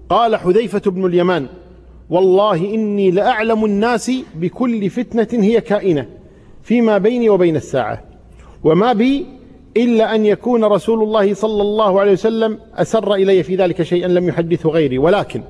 قال 0.10 0.36
حذيفة 0.36 0.92
بن 0.92 1.06
اليمان 1.06 1.48
والله 2.10 2.56
إني 2.56 3.12
لأعلم 3.12 3.66
الناس 3.66 4.12
بكل 4.36 4.90
فتنة 4.90 5.44
هي 5.44 5.62
كائنة 5.62 6.06
فيما 6.64 6.98
بيني 6.98 7.30
وبين 7.30 7.56
الساعة 7.56 8.04
وما 8.64 8.94
بي 8.94 9.26
إلا 9.78 10.16
أن 10.16 10.26
يكون 10.26 10.64
رسول 10.64 11.04
الله 11.04 11.34
صلى 11.34 11.62
الله 11.62 12.00
عليه 12.00 12.12
وسلم 12.12 12.60
أسر 12.76 13.14
إلي 13.14 13.44
في 13.44 13.56
ذلك 13.56 13.82
شيئا 13.82 14.08
لم 14.08 14.28
يحدثه 14.28 14.70
غيري 14.70 14.98
ولكن 14.98 15.42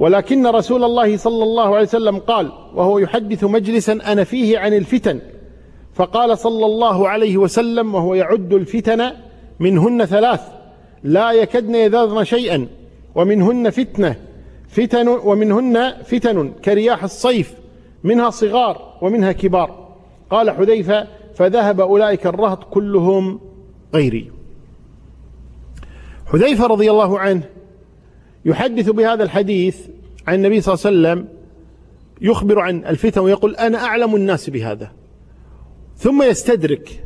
ولكن 0.00 0.46
رسول 0.46 0.84
الله 0.84 1.16
صلى 1.16 1.42
الله 1.42 1.74
عليه 1.74 1.86
وسلم 1.86 2.18
قال 2.18 2.52
وهو 2.74 2.98
يحدث 2.98 3.44
مجلسا 3.44 3.92
أنا 3.92 4.24
فيه 4.24 4.58
عن 4.58 4.74
الفتن. 4.74 5.20
فقال 5.94 6.38
صلى 6.38 6.66
الله 6.66 7.08
عليه 7.08 7.36
وسلم 7.36 7.94
وهو 7.94 8.14
يعد 8.14 8.52
الفتن 8.52 9.12
منهن 9.60 10.04
ثلاث. 10.04 10.40
لا 11.02 11.32
يكدن 11.32 11.74
يذرن 11.74 12.24
شيئا 12.24 12.68
ومنهن 13.14 13.70
فتنة. 13.70 14.16
فتن 14.68 15.08
ومنهن 15.08 15.92
فتن 16.04 16.52
كرياح 16.64 17.04
الصيف 17.04 17.54
منها 18.04 18.30
صغار 18.30 18.98
ومنها 19.02 19.32
كبار. 19.32 19.88
قال 20.30 20.50
حذيفة 20.50 21.06
فذهب 21.34 21.80
أولئك 21.80 22.26
الرهط 22.26 22.64
كلهم 22.64 23.40
غيري. 23.94 24.30
حذيفة 26.26 26.66
رضي 26.66 26.90
الله 26.90 27.18
عنه 27.18 27.42
يحدث 28.44 28.90
بهذا 28.90 29.22
الحديث 29.22 29.78
عن 30.26 30.34
النبي 30.34 30.60
صلى 30.60 30.74
الله 30.74 31.08
عليه 31.08 31.18
وسلم 31.18 31.28
يخبر 32.20 32.60
عن 32.60 32.84
الفتن 32.84 33.20
ويقول 33.20 33.56
أنا 33.56 33.78
أعلم 33.78 34.16
الناس 34.16 34.50
بهذا. 34.50 34.92
ثم 35.96 36.22
يستدرك 36.22 37.04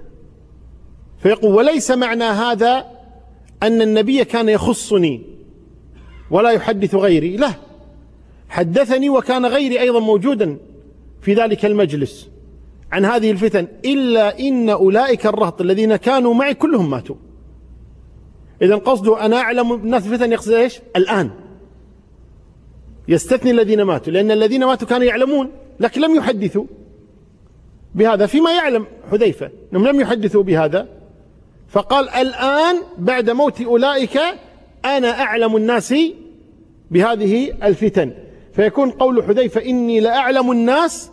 فيقول 1.18 1.54
وليس 1.54 1.90
معنى 1.90 2.24
هذا 2.24 2.86
أن 3.62 3.82
النبي 3.82 4.24
كان 4.24 4.48
يخصني 4.48 5.22
ولا 6.30 6.50
يحدث 6.50 6.94
غيري. 6.94 7.36
لا 7.36 7.50
حدثني 8.48 9.10
وكان 9.10 9.46
غيري 9.46 9.80
أيضا 9.80 10.00
موجودا 10.00 10.56
في 11.22 11.34
ذلك 11.34 11.64
المجلس 11.64 12.28
عن 12.92 13.04
هذه 13.04 13.30
الفتن 13.30 13.68
إلا 13.84 14.38
إن 14.38 14.70
أولئك 14.70 15.26
الرهط 15.26 15.60
الذين 15.60 15.96
كانوا 15.96 16.34
معي 16.34 16.54
كلهم 16.54 16.90
ماتوا. 16.90 17.16
إذا 18.64 18.74
قصده 18.74 19.24
أنا 19.26 19.36
أعلم 19.36 19.72
الناس 19.72 20.06
الفتن 20.06 20.32
يقصد 20.32 20.52
إيش؟ 20.52 20.80
الآن. 20.96 21.30
يستثني 23.08 23.50
الذين 23.50 23.82
ماتوا 23.82 24.12
لأن 24.12 24.30
الذين 24.30 24.64
ماتوا 24.64 24.88
كانوا 24.88 25.06
يعلمون 25.06 25.50
لكن 25.80 26.00
لم 26.00 26.14
يحدثوا 26.14 26.64
بهذا. 27.94 28.26
فيما 28.26 28.52
يعلم 28.52 28.86
حذيفة 29.10 29.50
أنهم 29.72 29.86
لم 29.86 30.00
يحدثوا 30.00 30.42
بهذا. 30.42 30.88
فقال 31.68 32.08
الآن 32.08 32.76
بعد 32.98 33.30
موت 33.30 33.60
أولئك 33.60 34.20
أنا 34.84 35.20
أعلم 35.20 35.56
الناس 35.56 35.94
بهذه 36.90 37.52
الفتن. 37.62 38.12
فيكون 38.52 38.90
قول 38.90 39.24
حذيفة 39.24 39.64
إني 39.64 40.00
لأعلم 40.00 40.50
الناس 40.50 41.10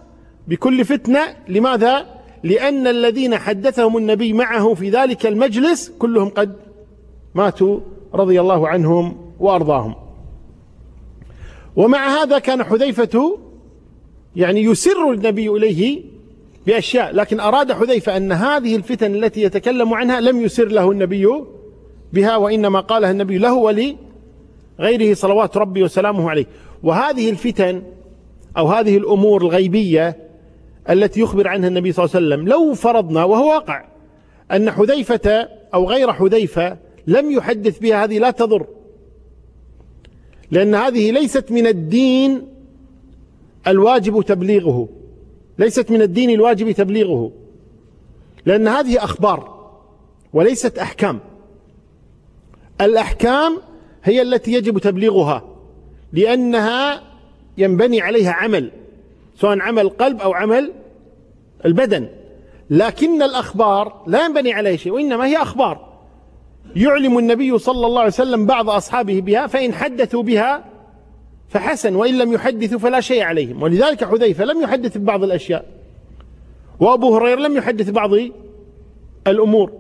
بكل 0.48 0.86
فتنة. 0.86 1.36
لماذا؟ 1.48 2.06
لأن 2.44 2.88
الذين 2.88 3.38
حدثهم 3.38 3.98
النبي 3.98 4.34
معه 4.34 4.74
في 4.74 4.90
ذلك 4.90 5.26
المجلس 5.26 5.92
كلهم 6.00 6.30
قد 6.30 6.71
ماتوا 7.36 7.80
رضي 8.13 8.41
الله 8.41 8.67
عنهم 8.67 9.17
وأرضاهم. 9.39 9.96
ومع 11.76 12.08
هذا 12.08 12.39
كان 12.39 12.63
حذيفة 12.63 13.38
يعني 14.36 14.63
يسر 14.63 15.12
النبي 15.12 15.50
إليه 15.50 16.04
بأشياء 16.67 17.15
لكن 17.15 17.39
أراد 17.39 17.72
حذيفة 17.72 18.17
أن 18.17 18.32
هذه 18.32 18.76
الفتن 18.76 19.15
التي 19.15 19.41
يتكلم 19.41 19.94
عنها 19.94 20.22
لم 20.22 20.41
يسر 20.41 20.67
له 20.67 20.91
النبي 20.91 21.28
بها 22.13 22.38
وإنما 22.38 22.80
قالها 22.80 23.12
النبي 23.12 23.38
له 23.38 23.54
ولغيره 23.54 25.13
صلوات 25.13 25.58
ربي 25.58 25.84
وسلامه 25.84 26.30
عليه. 26.30 26.46
وهذه 26.84 27.30
الفتن 27.30 27.84
أو 28.58 28.67
هذه 28.67 28.98
الأمور 28.98 29.41
الغيبية 29.41 30.17
التي 30.89 31.22
يخبر 31.22 31.48
عنها 31.48 31.67
النبي 31.67 31.91
صلى 31.91 32.06
الله 32.06 32.15
عليه 32.15 32.28
وسلم 32.28 32.48
لو 32.48 32.74
فرضنا 32.74 33.24
وهو 33.24 33.50
واقع 33.50 33.86
أن 34.52 34.72
حذيفة 34.72 35.48
أو 35.74 35.89
غير 35.89 36.13
حذيفة 36.13 36.78
لم 37.08 37.32
يحدث 37.32 37.80
بها 37.80 38.04
هذه 38.04 38.20
لا 38.20 38.32
تضر. 38.32 38.66
لأن 40.52 40.76
هذه 40.76 41.12
ليست 41.12 41.52
من 41.52 41.68
الدين 41.68 42.48
الواجب 43.68 44.22
تبليغه. 44.22 44.90
ليست 45.60 45.92
من 45.92 46.02
الدين 46.02 46.30
الواجب 46.30 46.72
تبليغه. 46.72 47.32
لأن 48.46 48.68
هذه 48.68 49.04
أخبار 49.04 49.72
وليست 50.34 50.78
أحكام. 50.78 51.20
الأحكام 52.82 53.58
هي 54.04 54.22
التي 54.22 54.54
يجب 54.54 54.80
تبليغها 54.80 55.44
لأنها 56.14 57.04
ينبني 57.58 58.02
عليها 58.02 58.32
عمل 58.32 58.72
سواء 59.36 59.60
عمل 59.60 59.82
القلب 59.82 60.22
أو 60.22 60.34
عمل 60.34 60.72
البدن. 61.66 62.08
لكن 62.70 63.22
الأخبار 63.22 64.04
لا 64.08 64.26
ينبني 64.26 64.54
عليها 64.54 64.76
شيء 64.76 64.92
وإنما 64.92 65.26
هي 65.26 65.38
أخبار. 65.38 65.90
يعلم 66.76 67.17
النبي 67.17 67.58
صلى 67.58 67.88
الله 67.88 68.00
عليه 68.00 68.10
وسلم 68.10 68.45
بعض 68.45 68.69
أصحابه 68.69 69.21
بها 69.21 69.47
فإن 69.47 69.74
حدثوا 69.74 70.24
بها 70.24 70.65
فحسن 71.50 71.95
وإن 71.95 72.17
لم 72.17 72.34
يحدثوا 72.34 72.80
فلا 72.80 73.00
شيء 73.00 73.24
عليهم. 73.24 73.63
ولذلك 73.63 74.04
حذيفة 74.04 74.45
لم 74.45 74.62
يحدث 74.62 74.97
ببعض 74.97 75.24
الأشياء 75.24 75.65
وأبو 76.80 77.15
هريرة 77.15 77.39
لم 77.39 77.58
يحدث 77.58 77.89
بعض 77.89 78.10
الأمور. 79.28 79.71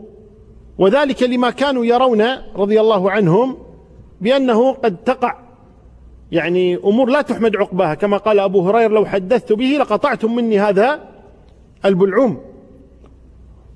وذلك 0.77 1.23
لما 1.23 1.49
كانوا 1.49 1.85
يرون 1.85 2.23
رضي 2.55 2.81
الله 2.81 3.11
عنهم 3.11 3.57
بأنه 4.21 4.71
قد 4.71 4.97
تقع 4.97 5.39
يعني 6.31 6.75
أمور 6.75 7.09
لا 7.09 7.21
تحمد 7.21 7.55
عقباها. 7.55 7.93
كما 7.93 8.17
قال 8.17 8.39
أبو 8.39 8.69
هريرة 8.69 8.93
لو 8.93 9.05
حدثت 9.05 9.53
به 9.53 9.77
لقطعتم 9.79 10.35
مني 10.35 10.59
هذا 10.59 10.99
البلعوم. 11.85 12.41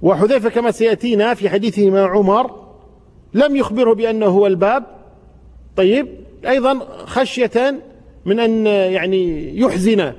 وحذيفة 0.01 0.49
كما 0.49 0.71
سيأتينا 0.71 1.33
في 1.33 1.49
حديثه 1.49 1.89
مع 1.89 2.09
عمر 2.09 2.64
لم 3.35 3.55
يخبره 3.55 3.93
بأنه 3.93 4.25
هو 4.25 4.47
الباب. 4.47 4.83
طيب 5.75 6.07
أيضا 6.47 6.79
خشية 7.05 7.81
من 8.25 8.39
أن 8.39 8.65
يعني 8.67 9.53
يحزن 9.59 10.13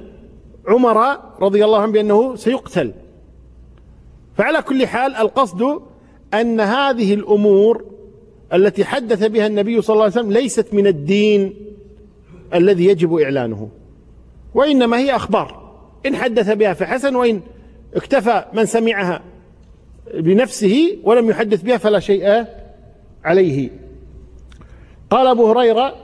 عمر 0.69 1.19
رضي 1.41 1.65
الله 1.65 1.79
عنه 1.79 1.93
بأنه 1.93 2.37
سيقتل. 2.37 2.93
فعلى 4.37 4.63
كل 4.63 4.87
حال 4.87 5.15
القصد 5.15 5.81
أن 6.35 6.61
هذه 6.61 7.15
الأمور 7.15 7.85
التي 8.53 8.85
حدث 8.85 9.25
بها 9.27 9.47
النبي 9.47 9.83
صلى 9.83 9.95
الله 9.95 10.05
عليه 10.05 10.15
وسلم 10.15 10.33
ليست 10.33 10.75
من 10.75 10.87
الدين 10.87 11.55
الذي 12.55 12.85
يجب 12.85 13.15
إعلانه 13.15 13.69
وإنما 14.55 14.99
هي 14.99 15.17
أخبار. 15.17 15.67
إن 16.07 16.17
حدث 16.17 16.51
بها 16.51 16.73
فحسن 16.73 17.17
وإن 17.17 17.41
اكتفى 17.95 18.45
من 18.53 18.65
سمعها 18.65 19.23
بنفسه 20.15 20.99
ولم 21.05 21.31
يحدث 21.31 21.63
بها 21.63 21.77
فلا 21.77 22.01
شيء 22.01 22.45
عليه. 23.27 23.71
قال 25.11 25.27
أبو 25.27 25.51
هريرة 25.51 25.95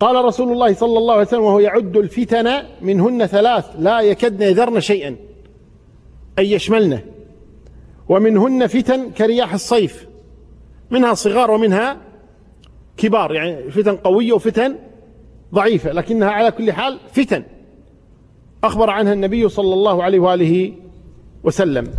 قال 0.00 0.24
رسول 0.24 0.52
الله 0.52 0.74
صلى 0.74 0.98
الله 0.98 1.12
عليه 1.12 1.26
وسلم 1.26 1.42
وهو 1.42 1.60
يعد 1.60 1.96
الفتن 1.96 2.62
منهن 2.82 3.26
ثلاث 3.26 3.66
لا 3.78 4.00
يكدن 4.00 4.46
يذرن 4.46 4.80
شيئا 4.80 5.16
أي 6.38 6.52
يشملن. 6.52 7.00
ومنهن 8.08 8.66
فتن 8.66 9.10
كرياح 9.10 9.54
الصيف 9.54 10.06
منها 10.90 11.14
صغار 11.14 11.50
ومنها 11.50 11.96
كبار 12.96 13.34
يعني 13.34 13.70
فتن 13.70 13.96
قوية 13.96 14.32
وفتن 14.32 14.76
ضعيفة 15.54 15.92
لكنها 15.92 16.30
على 16.30 16.50
كل 16.50 16.72
حال 16.72 16.98
فتن. 17.12 17.44
أخبر 18.64 18.90
عنها 18.90 19.12
النبي 19.12 19.48
صلى 19.48 19.74
الله 19.74 20.02
عليه 20.02 20.18
وآله 20.18 20.72
وسلم. 21.44 21.90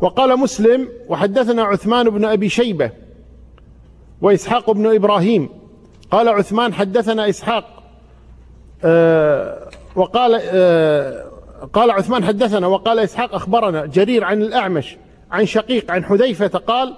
وقال 0.00 0.38
مسلم 0.38 0.88
وحدثنا 1.08 1.62
عثمان 1.62 2.10
بن 2.10 2.24
أبي 2.24 2.48
شيبة 2.48 2.90
وإسحاق 4.22 4.70
بن 4.70 4.94
إبراهيم. 4.94 5.48
قال 6.10 6.28
عثمان 6.28 6.74
حدثنا 6.74 7.28
إسحاق 7.28 7.82
آه 8.84 9.68
وقال 9.96 10.40
آه 10.44 11.24
قال 11.72 11.90
عثمان 11.90 12.24
حدثنا 12.24 12.66
وقال 12.66 12.98
إسحاق 12.98 13.34
أخبرنا 13.34 13.86
جرير 13.86 14.24
عن 14.24 14.42
الأعمش 14.42 14.96
عن 15.30 15.46
شقيق 15.46 15.90
عن 15.90 16.04
حذيفة 16.04 16.58
قال 16.58 16.94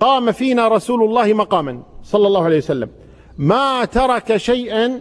قام 0.00 0.32
فينا 0.32 0.68
رسول 0.68 1.02
الله 1.02 1.32
مقاما 1.32 1.82
صلى 2.02 2.26
الله 2.26 2.44
عليه 2.44 2.58
وسلم. 2.58 2.88
ما 3.38 3.84
ترك 3.84 4.36
شيئا 4.36 5.00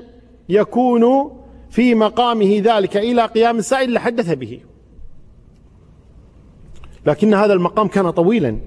يكون 0.50 1.32
في 1.70 1.96
مقامه 1.96 2.62
ذلك 2.64 2.98
إلى 2.98 3.26
قيام 3.26 3.58
الساعة 3.58 3.84
إلا 3.84 4.00
حدث 4.00 4.34
به. 4.34 4.60
لكن 7.06 7.34
هذا 7.34 7.54
المقام 7.54 7.88
كان 7.88 8.10
طويلا. 8.10 8.58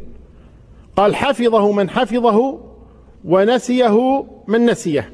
قال 0.96 1.16
حفظه 1.16 1.72
من 1.72 1.90
حفظه 1.90 2.65
ونسيه 3.26 4.24
من 4.46 4.66
نسيه. 4.66 5.12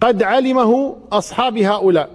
قد 0.00 0.22
علمه 0.22 0.96
أصحاب 1.12 1.58
هؤلاء. 1.58 2.10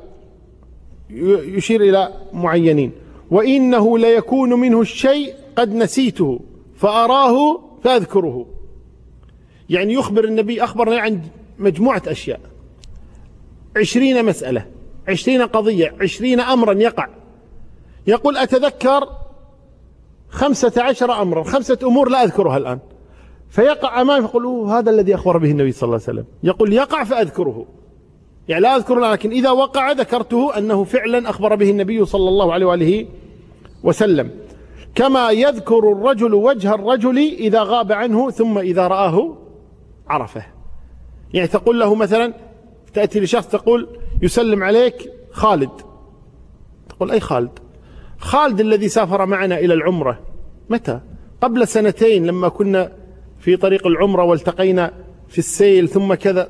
يشير 1.10 1.82
إلى 1.82 2.14
معينين. 2.34 2.92
وإنه 3.32 3.98
ليكون 3.98 4.54
منه 4.54 4.82
الشيء 4.82 5.36
قد 5.56 5.74
نسيته 5.74 6.40
فأراه 6.76 7.62
فأذكره. 7.84 8.46
يعني 9.70 9.94
يخبر 9.94 10.24
النبي 10.24 10.64
أخبرنا 10.64 11.00
عن 11.00 11.22
مجموعة 11.60 12.02
أشياء. 12.08 12.40
عشرين 13.78 14.26
مسألة 14.26 14.66
عشرين 15.08 15.42
قضية 15.42 15.96
عشرين 16.02 16.40
أمرا 16.40 16.74
يقع. 16.74 17.08
يقول 18.08 18.38
أتذكر 18.38 19.10
خمسة 20.30 20.84
عشر 20.84 21.22
أمرا 21.22 21.44
خمسة 21.44 21.78
أمور 21.84 22.10
لا 22.10 22.24
أذكرها 22.24 22.58
الآن. 22.58 22.80
فيقع 23.52 24.02
أمامي 24.02 24.22
فيقول 24.22 24.46
هذا 24.70 24.90
الذي 24.90 25.16
أخبر 25.16 25.38
به 25.38 25.52
النبي 25.52 25.72
صلى 25.72 25.88
الله 25.88 25.94
عليه 25.96 26.04
وسلم. 26.04 26.26
يقول 26.44 26.74
يقع 26.74 27.04
فأذكره. 27.04 27.66
يعني 28.48 28.62
لا 28.62 28.76
أذكره 28.76 29.12
لكن 29.12 29.32
إذا 29.32 29.50
وقع 29.50 29.92
ذكرته 29.92 30.58
أنه 30.58 30.84
فعلا 30.84 31.30
أخبر 31.30 31.56
به 31.56 31.70
النبي 31.70 32.06
صلى 32.06 32.30
الله 32.30 32.54
عليه 32.54 32.66
وآله 32.66 33.08
وسلم. 33.84 34.32
كما 34.96 35.32
يذكر 35.32 35.92
الرجل 35.92 36.34
وجه 36.34 36.76
الرجل 36.76 37.18
إذا 37.18 37.64
غاب 37.64 37.92
عنه 37.92 38.32
ثم 38.32 38.58
إذا 38.58 38.88
رآه 38.88 39.38
عرفه. 40.08 40.46
يعني 41.34 41.48
تقول 41.48 41.80
له 41.80 41.96
مثلا 41.96 42.34
تأتي 42.94 43.20
لشخص 43.20 43.48
تقول 43.48 43.88
يسلم 44.22 44.64
عليك 44.64 45.12
خالد. 45.32 45.72
تقول 46.90 47.12
أي 47.12 47.20
خالد؟ 47.20 47.60
خالد 48.20 48.60
الذي 48.60 48.90
سافر 48.90 49.26
معنا 49.26 49.60
إلى 49.60 49.74
العمرة. 49.74 50.20
متى؟ 50.70 51.00
قبل 51.42 51.68
سنتين 51.68 52.26
لما 52.26 52.50
كنا 52.50 53.01
في 53.42 53.58
طريق 53.58 53.88
العمرة 53.88 54.24
والتقينا 54.24 54.92
في 55.30 55.38
السيل 55.38 55.90
ثم 55.90 56.14
كذا. 56.14 56.50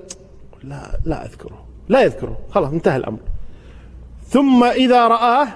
لا 0.64 1.00
لا 1.06 1.26
أذكره. 1.26 1.66
لا 1.90 2.02
يذكره. 2.02 2.38
خلاص 2.50 2.72
انتهى 2.72 2.98
الأمر. 2.98 3.20
ثم 4.28 4.64
إذا 4.64 5.08
رآه 5.08 5.48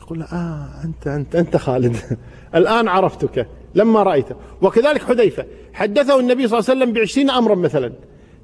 يقول 0.00 0.22
آه 0.22 0.68
أنت 0.84 1.06
أنت 1.06 1.36
أنت 1.36 1.56
خالد. 1.56 1.96
الآن 2.54 2.88
عرفتك 2.88 3.46
لما 3.74 4.02
رأيته 4.02 4.34
وكذلك 4.62 5.02
حذيفة. 5.02 5.46
حدثه 5.72 6.20
النبي 6.20 6.48
صلى 6.48 6.58
الله 6.58 6.70
عليه 6.70 6.80
وسلم 6.80 6.92
بعشرين 6.92 7.30
أمرا 7.30 7.54
مثلا. 7.54 7.92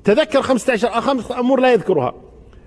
تذكر 0.05 0.43
خمسة 0.43 0.73
عشر 0.73 0.89
خمس 0.89 1.33
أمور 1.33 1.61
لا 1.61 1.73
يذكرها. 1.73 2.15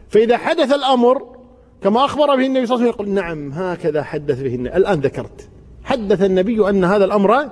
فإذا 0.10 0.38
حدث 0.38 0.74
الأمر 0.74 1.36
كما 1.84 2.06
أخبر 2.06 2.36
به 2.36 2.46
النبي 2.46 2.66
صلى 2.66 2.76
الله 2.76 2.88
عليه 2.88 2.96
وسلم 2.96 3.06
يقول 3.06 3.10
نعم 3.10 3.52
هكذا 3.52 4.04
حدث 4.04 4.42
به 4.42 4.56
الآن 4.56 5.00
ذكرت. 5.00 5.50
حدث 5.84 6.22
النبي 6.22 6.70
أن 6.70 6.84
هذا 6.84 7.06
الأمر 7.06 7.50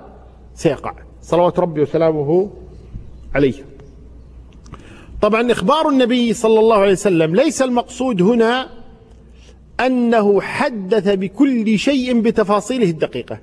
سيقع. 0.56 1.09
صلوات 1.30 1.60
ربي 1.60 1.82
وسلامه 1.82 2.50
عليه. 3.36 3.54
طبعا 5.22 5.52
إخبار 5.52 5.90
النبي 5.90 6.34
صلى 6.34 6.60
الله 6.60 6.78
عليه 6.78 6.92
وسلم 6.92 7.36
ليس 7.36 7.62
المقصود 7.62 8.22
هنا 8.22 8.70
أنه 9.80 10.42
حدث 10.42 11.08
بكل 11.08 11.80
شيء 11.80 12.22
بتفاصيله 12.22 12.90
الدقيقة. 12.90 13.40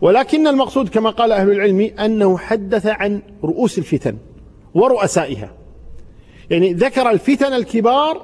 ولكن 0.00 0.46
المقصود 0.46 0.88
كما 0.88 1.10
قال 1.10 1.32
أهل 1.32 1.50
العلم 1.50 1.80
أنه 1.80 2.38
حدث 2.38 2.86
عن 2.86 3.22
رؤوس 3.44 3.78
الفتن 3.78 4.16
ورؤسائها. 4.74 5.52
يعني 6.50 6.72
ذكر 6.72 7.10
الفتن 7.10 7.52
الكبار 7.52 8.22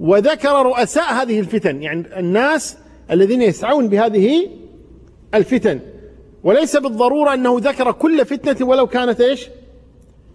وذكر 0.00 0.62
رؤساء 0.66 1.12
هذه 1.12 1.40
الفتن. 1.40 1.82
يعني 1.82 2.18
الناس 2.18 2.76
الذين 3.10 3.42
يسعون 3.42 3.88
بهذه 3.88 4.48
الفتن. 5.34 5.80
وليس 6.44 6.76
بالضرورة 6.76 7.34
أنه 7.34 7.56
ذكر 7.60 7.92
كل 7.92 8.26
فتنة 8.26 8.68
ولو 8.68 8.86
كانت 8.86 9.20
إيش؟ 9.20 9.48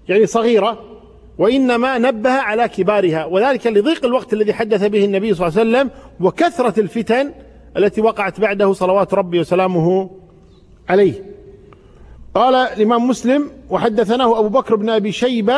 يعني 0.10 0.26
صغيرة 0.26 0.84
وإنما 1.38 1.98
نبه 1.98 2.32
على 2.32 2.68
كبارها 2.68 3.26
وذلك 3.26 3.68
لضيق 3.68 4.06
الوقت 4.06 4.34
الذي 4.34 4.54
حدث 4.54 4.84
به 4.84 5.06
النبي 5.06 5.34
صلى 5.34 5.48
الله 5.48 5.60
عليه 5.60 5.70
وسلم 5.70 5.92
وكثرة 6.20 6.80
الفتن 6.80 7.32
التي 7.78 8.02
وقعت 8.02 8.40
بعده 8.40 8.74
صلوات 8.74 9.14
ربي 9.14 9.40
وسلامه 9.40 10.10
عليه. 10.90 11.14
قال 12.36 12.56
الإمام 12.56 13.08
مسلم 13.08 13.50
وحدثناه 13.70 14.40
أبو 14.40 14.50
بكر 14.50 14.76
بن 14.76 14.90
أبي 14.90 15.12
شيبة 15.12 15.58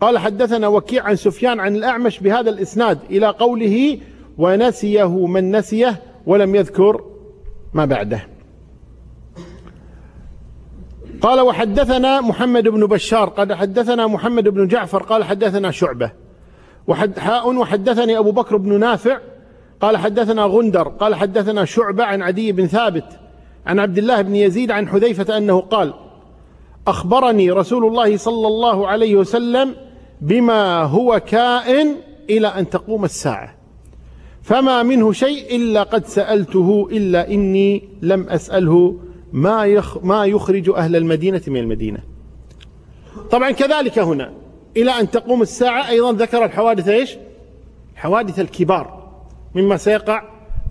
قال 0.00 0.18
حدثنا 0.18 0.68
وكيع 0.68 1.04
عن 1.04 1.16
سفيان 1.16 1.60
عن 1.60 1.76
الأعمش 1.76 2.20
بهذا 2.20 2.50
الإسناد 2.50 2.98
إلى 3.10 3.26
قوله 3.26 3.98
ونسيه 4.38 5.26
من 5.26 5.56
نسيه 5.56 6.02
ولم 6.26 6.54
يذكر 6.54 7.04
ما 7.74 7.84
بعده. 7.84 8.37
قال 11.22 11.40
وحدثنا 11.40 12.20
محمد 12.20 12.68
بن 12.68 12.86
بشار 12.86 13.28
قال 13.28 13.54
حدثنا 13.54 14.06
محمد 14.06 14.48
بن 14.48 14.66
جعفر 14.66 15.02
قال 15.02 15.24
حدثنا 15.24 15.70
شعبة. 15.70 16.10
وحد 16.86 17.18
حاء 17.18 17.54
وحدثني 17.54 18.18
أبو 18.18 18.30
بكر 18.30 18.56
بن 18.56 18.80
نافع 18.80 19.18
قال 19.80 19.96
حدثنا 19.96 20.44
غندر 20.44 20.88
قال 20.88 21.14
حدثنا 21.14 21.64
شعبة 21.64 22.04
عن 22.04 22.22
عدي 22.22 22.52
بن 22.52 22.66
ثابت 22.66 23.04
عن 23.66 23.78
عبد 23.78 23.98
الله 23.98 24.22
بن 24.22 24.36
يزيد 24.36 24.70
عن 24.70 24.88
حذيفة 24.88 25.36
أنه 25.36 25.60
قال 25.60 25.94
أخبرني 26.86 27.50
رسول 27.50 27.84
الله 27.84 28.16
صلى 28.16 28.46
الله 28.46 28.88
عليه 28.88 29.16
وسلم 29.16 29.74
بما 30.20 30.82
هو 30.82 31.20
كائن 31.26 31.96
إلى 32.30 32.48
أن 32.48 32.70
تقوم 32.70 33.04
الساعة. 33.04 33.54
فما 34.42 34.82
منه 34.82 35.12
شيء 35.12 35.56
إلا 35.56 35.82
قد 35.82 36.06
سألته 36.06 36.88
إلا 36.92 37.30
إني 37.30 37.88
لم 38.02 38.22
أسأله 38.28 38.96
ما 39.32 39.66
يخ 39.66 40.04
ما 40.04 40.24
يخرج 40.24 40.70
أهل 40.70 40.96
المدينة 40.96 41.42
من 41.46 41.56
المدينة. 41.56 41.98
طبعا 43.30 43.50
كذلك 43.50 43.98
هنا 43.98 44.32
إلى 44.76 44.90
أن 44.90 45.10
تقوم 45.10 45.42
الساعة 45.42 45.88
أيضا 45.88 46.12
ذكر 46.12 46.44
الحوادث 46.44 46.88
إيش؟ 46.88 47.16
حوادث 47.96 48.40
الكبار 48.40 49.10
مما 49.54 49.76
سيقع. 49.76 50.22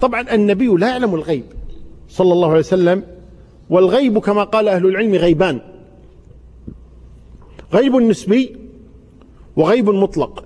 طبعا 0.01 0.33
النبي 0.33 0.67
لا 0.67 0.87
يعلم 0.87 1.15
الغيب 1.15 1.43
صلى 2.09 2.33
الله 2.33 2.47
عليه 2.49 2.59
وسلم 2.59 3.03
والغيب 3.69 4.19
كما 4.19 4.43
قال 4.43 4.67
أهل 4.67 4.85
العلم 4.85 5.15
غيبان. 5.15 5.61
غيب 7.73 7.95
نسبي 7.95 8.57
وغيب 9.55 9.89
مطلق. 9.89 10.43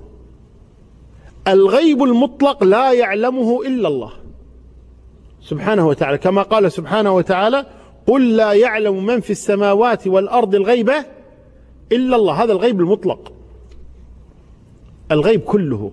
الغيب 1.48 2.04
المطلق 2.04 2.64
لا 2.64 2.94
يعلمه 2.94 3.62
إلا 3.66 3.88
الله 3.88 4.12
سبحانه 5.42 5.88
وتعالى 5.88 6.18
كما 6.18 6.42
قال 6.42 6.72
سبحانه 6.72 7.16
وتعالى 7.16 7.66
قل 8.08 8.36
لا 8.36 8.54
يعلم 8.54 9.06
من 9.06 9.20
في 9.20 9.30
السماوات 9.30 10.08
والأرض 10.08 10.56
الغيبة 10.56 11.06
إلا 11.92 12.16
الله. 12.16 12.44
هذا 12.44 12.52
الغيب 12.52 12.80
المطلق. 12.80 13.34
الغيب 15.12 15.42
كله. 15.42 15.92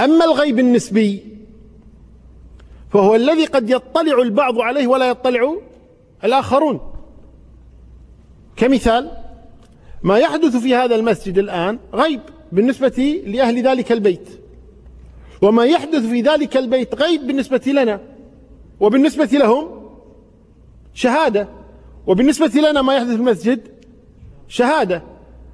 أما 0.00 0.24
الغيب 0.24 0.58
النسبي 0.58 1.24
فهو 2.90 3.14
الذي 3.14 3.44
قد 3.44 3.70
يطلع 3.70 4.22
البعض 4.22 4.60
عليه 4.60 4.86
ولا 4.86 5.08
يطلع 5.08 5.56
الآخرون. 6.24 6.80
كمثال 8.56 9.10
ما 10.02 10.18
يحدث 10.18 10.56
في 10.56 10.74
هذا 10.74 10.94
المسجد 10.94 11.38
الآن 11.38 11.78
غيب 11.94 12.20
بالنسبة 12.52 13.22
لأهل 13.26 13.62
ذلك 13.62 13.92
البيت 13.92 14.28
وما 15.42 15.64
يحدث 15.64 16.06
في 16.06 16.20
ذلك 16.20 16.56
البيت 16.56 16.94
غيب 16.94 17.26
بالنسبة 17.26 17.60
لنا 17.66 18.00
وبالنسبة 18.80 19.24
لهم 19.24 19.79
شهادة. 20.94 21.48
وبالنسبة 22.06 22.60
لنا 22.60 22.82
ما 22.82 22.94
يحدث 22.94 23.08
في 23.08 23.16
المسجد 23.16 23.60
شهادة. 24.48 25.02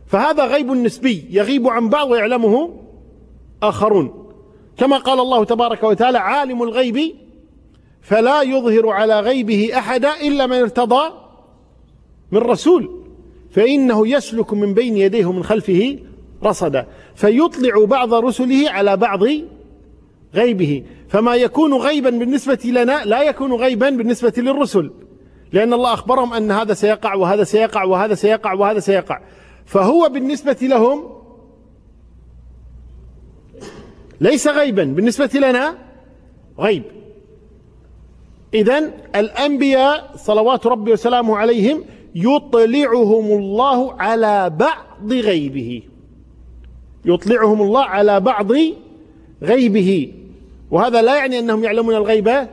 فهذا 0.06 0.44
غيب 0.44 0.70
نسبي 0.70 1.26
يغيب 1.30 1.68
عن 1.68 1.88
بعض 1.88 2.10
ويعلمه 2.10 2.74
آخرون. 3.62 4.32
كما 4.76 4.96
قال 4.96 5.20
الله 5.20 5.44
تبارك 5.44 5.82
وتعالى 5.82 6.18
عالم 6.18 6.62
الغيب 6.62 7.14
فلا 8.02 8.42
يظهر 8.42 8.88
على 8.88 9.20
غيبه 9.20 9.70
أحدا 9.78 10.20
إلا 10.20 10.46
من 10.46 10.56
ارتضى 10.56 11.12
من 12.32 12.38
رسول. 12.38 13.02
فإنه 13.50 14.08
يسلك 14.08 14.52
من 14.52 14.74
بين 14.74 14.96
يديه 14.96 15.26
ومن 15.26 15.44
خلفه 15.44 15.98
رصدا. 16.44 16.86
فيطلع 17.14 17.84
بعض 17.84 18.14
رسله 18.14 18.70
على 18.70 18.96
بعض 18.96 19.20
غيبه. 20.34 20.84
فما 21.08 21.34
يكون 21.34 21.74
غيبا 21.74 22.10
بالنسبة 22.10 22.58
لنا 22.64 23.04
لا 23.04 23.22
يكون 23.22 23.52
غيبا 23.52 23.90
بالنسبة 23.90 24.32
للرسل. 24.36 24.90
لأن 25.52 25.72
الله 25.72 25.92
أخبرهم 25.92 26.32
أن 26.32 26.50
هذا 26.50 26.74
سيقع 26.74 27.14
وهذا 27.14 27.44
سيقع 27.44 27.84
وهذا 27.84 28.14
سيقع 28.14 28.52
وهذا 28.52 28.78
سيقع. 28.78 29.20
فهو 29.64 30.08
بالنسبة 30.08 30.56
لهم 30.62 31.04
ليس 34.20 34.48
غيبا. 34.48 34.84
بالنسبة 34.84 35.30
لنا 35.34 35.78
غيب. 36.58 36.82
إذا 38.54 38.78
الأنبياء 39.16 40.10
صلوات 40.16 40.66
ربي 40.66 40.92
وسلامه 40.92 41.36
عليهم 41.36 41.84
يطلعهم 42.14 43.26
الله 43.38 43.92
على 43.92 44.50
بعض 44.50 45.12
غيبه. 45.12 45.82
يطلعهم 47.04 47.62
الله 47.62 47.84
على 47.84 48.20
بعض 48.20 48.52
غيبه. 49.42 50.12
وهذا 50.70 51.02
لا 51.02 51.16
يعني 51.16 51.38
أنهم 51.38 51.64
يعلمون 51.64 51.94
الغيب 51.94 52.48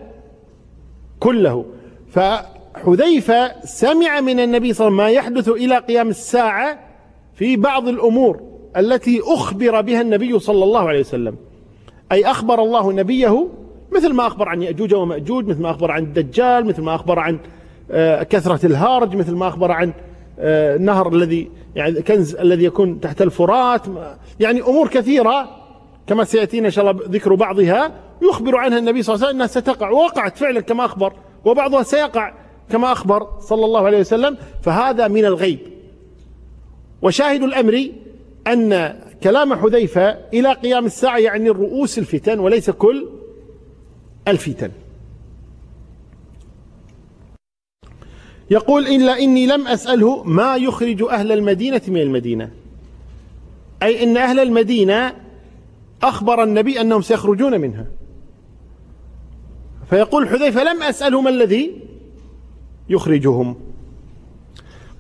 كله. 1.20 1.66
فحذيفة 2.74 3.66
سمع 3.66 4.22
من 4.22 4.40
النبي 4.40 4.74
صلى 4.74 4.88
الله 4.88 5.04
عليه 5.04 5.20
وسلم 5.20 5.28
ما 5.28 5.36
يحدث 5.36 5.50
إلى 5.50 5.78
قيام 5.78 6.10
الساعة 6.10 6.80
في 7.34 7.58
بعض 7.58 7.88
الأمور 7.88 8.42
التي 8.78 9.22
أخبر 9.26 9.82
بها 9.82 10.02
النبي 10.02 10.40
صلى 10.40 10.64
الله 10.64 10.88
عليه 10.88 11.00
وسلم. 11.00 11.36
أي 12.12 12.26
أخبر 12.26 12.62
الله 12.62 12.94
نبيه 12.94 13.48
مثل 13.92 14.14
ما 14.14 14.28
أخبر 14.28 14.50
عن 14.50 14.62
يأجوج 14.62 14.94
ومأجوج 14.94 15.48
مثل 15.48 15.62
ما 15.62 15.70
أخبر 15.70 15.92
عن 15.92 16.04
الدجال 16.04 16.66
مثل 16.66 16.82
ما 16.82 16.96
أخبر 16.96 17.20
عن 17.20 17.40
آه، 17.92 18.24
كثرة 18.24 18.66
الهارج 18.66 19.16
مثل 19.16 19.36
ما 19.36 19.48
أخبر 19.48 19.72
عن 19.72 19.94
آه، 20.40 20.76
النهر 20.76 21.14
الذي 21.14 21.50
يعني 21.76 22.02
كنز 22.02 22.36
الذي 22.36 22.64
يكون 22.64 23.00
تحت 23.00 23.22
الفرات. 23.22 23.82
يعني 24.40 24.62
أمور 24.62 24.88
كثيرة 24.88 25.50
كما 26.08 26.24
سيأتينا 26.24 26.66
إن 26.66 26.72
شاء 26.72 26.92
الله 26.92 27.04
ذكر 27.10 27.36
بعضها 27.36 27.92
يخبر 28.22 28.58
عنها 28.58 28.78
النبي 28.78 29.04
صلى 29.04 29.16
الله 29.16 29.28
عليه 29.28 29.38
وسلم 29.38 29.42
أنها 29.42 29.62
ستقع 29.62 29.90
ووقعت 29.90 30.38
فعلا 30.38 30.62
كما 30.62 30.86
أخبر 30.86 31.14
وبعضها 31.46 31.84
سيقع. 31.84 32.34
كما 32.74 32.92
أخبر 32.92 33.40
صلى 33.40 33.66
الله 33.66 33.86
عليه 33.86 34.00
وسلم 34.00 34.38
فهذا 34.62 35.08
من 35.08 35.26
الغيب. 35.26 35.60
وشاهد 37.02 37.44
الأمر 37.44 37.90
أن 38.48 39.00
كلام 39.24 39.54
حذيفة 39.54 40.10
إلى 40.34 40.54
قيام 40.54 40.86
الساعة 40.86 41.18
يعني 41.18 41.50
رؤوس 41.50 41.98
الفتن 42.00 42.40
وليس 42.40 42.70
كل 42.70 43.08
الفتن. 44.28 44.72
يقول 48.50 48.88
إلا 48.88 49.20
إني 49.20 49.46
لم 49.46 49.68
أسأله 49.68 50.24
ما 50.24 50.56
يخرج 50.56 51.04
أهل 51.04 51.32
المدينة 51.32 51.82
من 51.88 52.02
المدينة. 52.02 52.52
أي 53.84 54.04
إن 54.04 54.18
أهل 54.18 54.40
المدينة 54.40 55.16
أخبر 56.04 56.44
النبي 56.44 56.82
أنهم 56.82 57.02
سيخرجون 57.02 57.62
منها. 57.62 57.86
فيقول 59.90 60.30
حذيفة 60.30 60.64
لم 60.64 60.84
أسأله 60.84 61.22
ما 61.22 61.30
الذي 61.30 61.93
يخرجهم. 62.90 63.56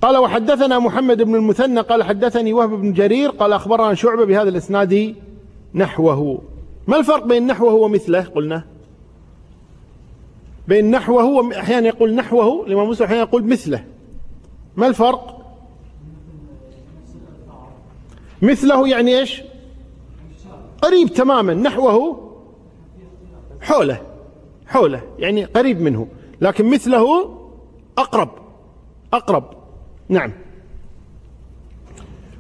قال 0.02 0.18
وحدثنا 0.18 0.80
محمد 0.80 1.22
بن 1.22 1.36
المثنى 1.36 1.80
قال 1.80 2.04
حدثني 2.04 2.54
وهب 2.54 2.70
بن 2.70 2.94
جرير 2.94 3.30
قال 3.30 3.54
أخبرنا 3.54 3.94
شعبة 3.94 4.26
بهذا 4.26 4.50
الإسناد 4.50 5.16
نحوه. 5.76 6.42
ما 6.88 6.98
الفرق 7.00 7.26
بين 7.26 7.48
نحوه 7.48 7.74
ومثله؟ 7.74 8.22
قلنا. 8.22 8.64
بين 10.68 10.92
نحوه 10.92 11.60
أحيانا 11.60 11.88
يقول 11.88 12.16
نحوه 12.16 12.66
الإمام 12.68 12.90
مسلم 12.90 13.06
أحيانا 13.06 13.24
يقول 13.24 13.44
مثله. 13.44 13.86
ما 14.76 14.88
الفرق؟ 14.88 15.46
مثله 18.42 18.88
يعني 18.88 19.20
إيش؟ 19.20 19.42
قريب 20.82 21.08
تماما. 21.08 21.54
نحوه 21.54 22.30
حوله 23.62 24.02
حوله 24.68 25.02
يعني 25.20 25.44
قريب 25.44 25.82
منه. 25.82 26.08
لكن 26.42 26.66
مثله 26.66 27.43
أقرب 27.98 28.30
أقرب 29.14 29.44
نعم. 30.10 30.32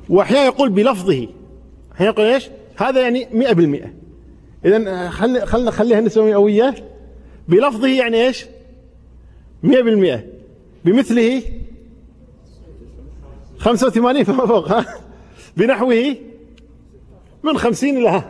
وأحيانا 0.09 0.45
يقول 0.45 0.69
بلفظه. 0.69 1.27
أحيانا 1.95 2.13
يقول 2.13 2.25
إيش؟ 2.25 2.49
هذا 2.75 3.01
يعني 3.01 3.27
مئة 3.33 3.53
بالمئة. 3.53 3.93
إذا 4.65 5.09
خلنا 5.09 5.45
خلنا 5.45 5.71
خليها 5.71 6.01
نسبة 6.01 6.23
مئوية 6.23 6.75
بلفظه 7.47 7.87
يعني 7.87 8.27
إيش؟ 8.27 8.45
مئة 9.63 9.81
بالمئة. 9.81 10.23
بمثله؟ 10.85 11.41
خمسة 13.57 13.87
وثمانين 13.87 14.23
فما 14.23 14.45
فوق 14.45 14.71
ها؟ 14.71 14.85
بنحوه؟ 15.57 16.15
من 17.43 17.57
خمسين 17.57 17.97
إلى 17.97 18.23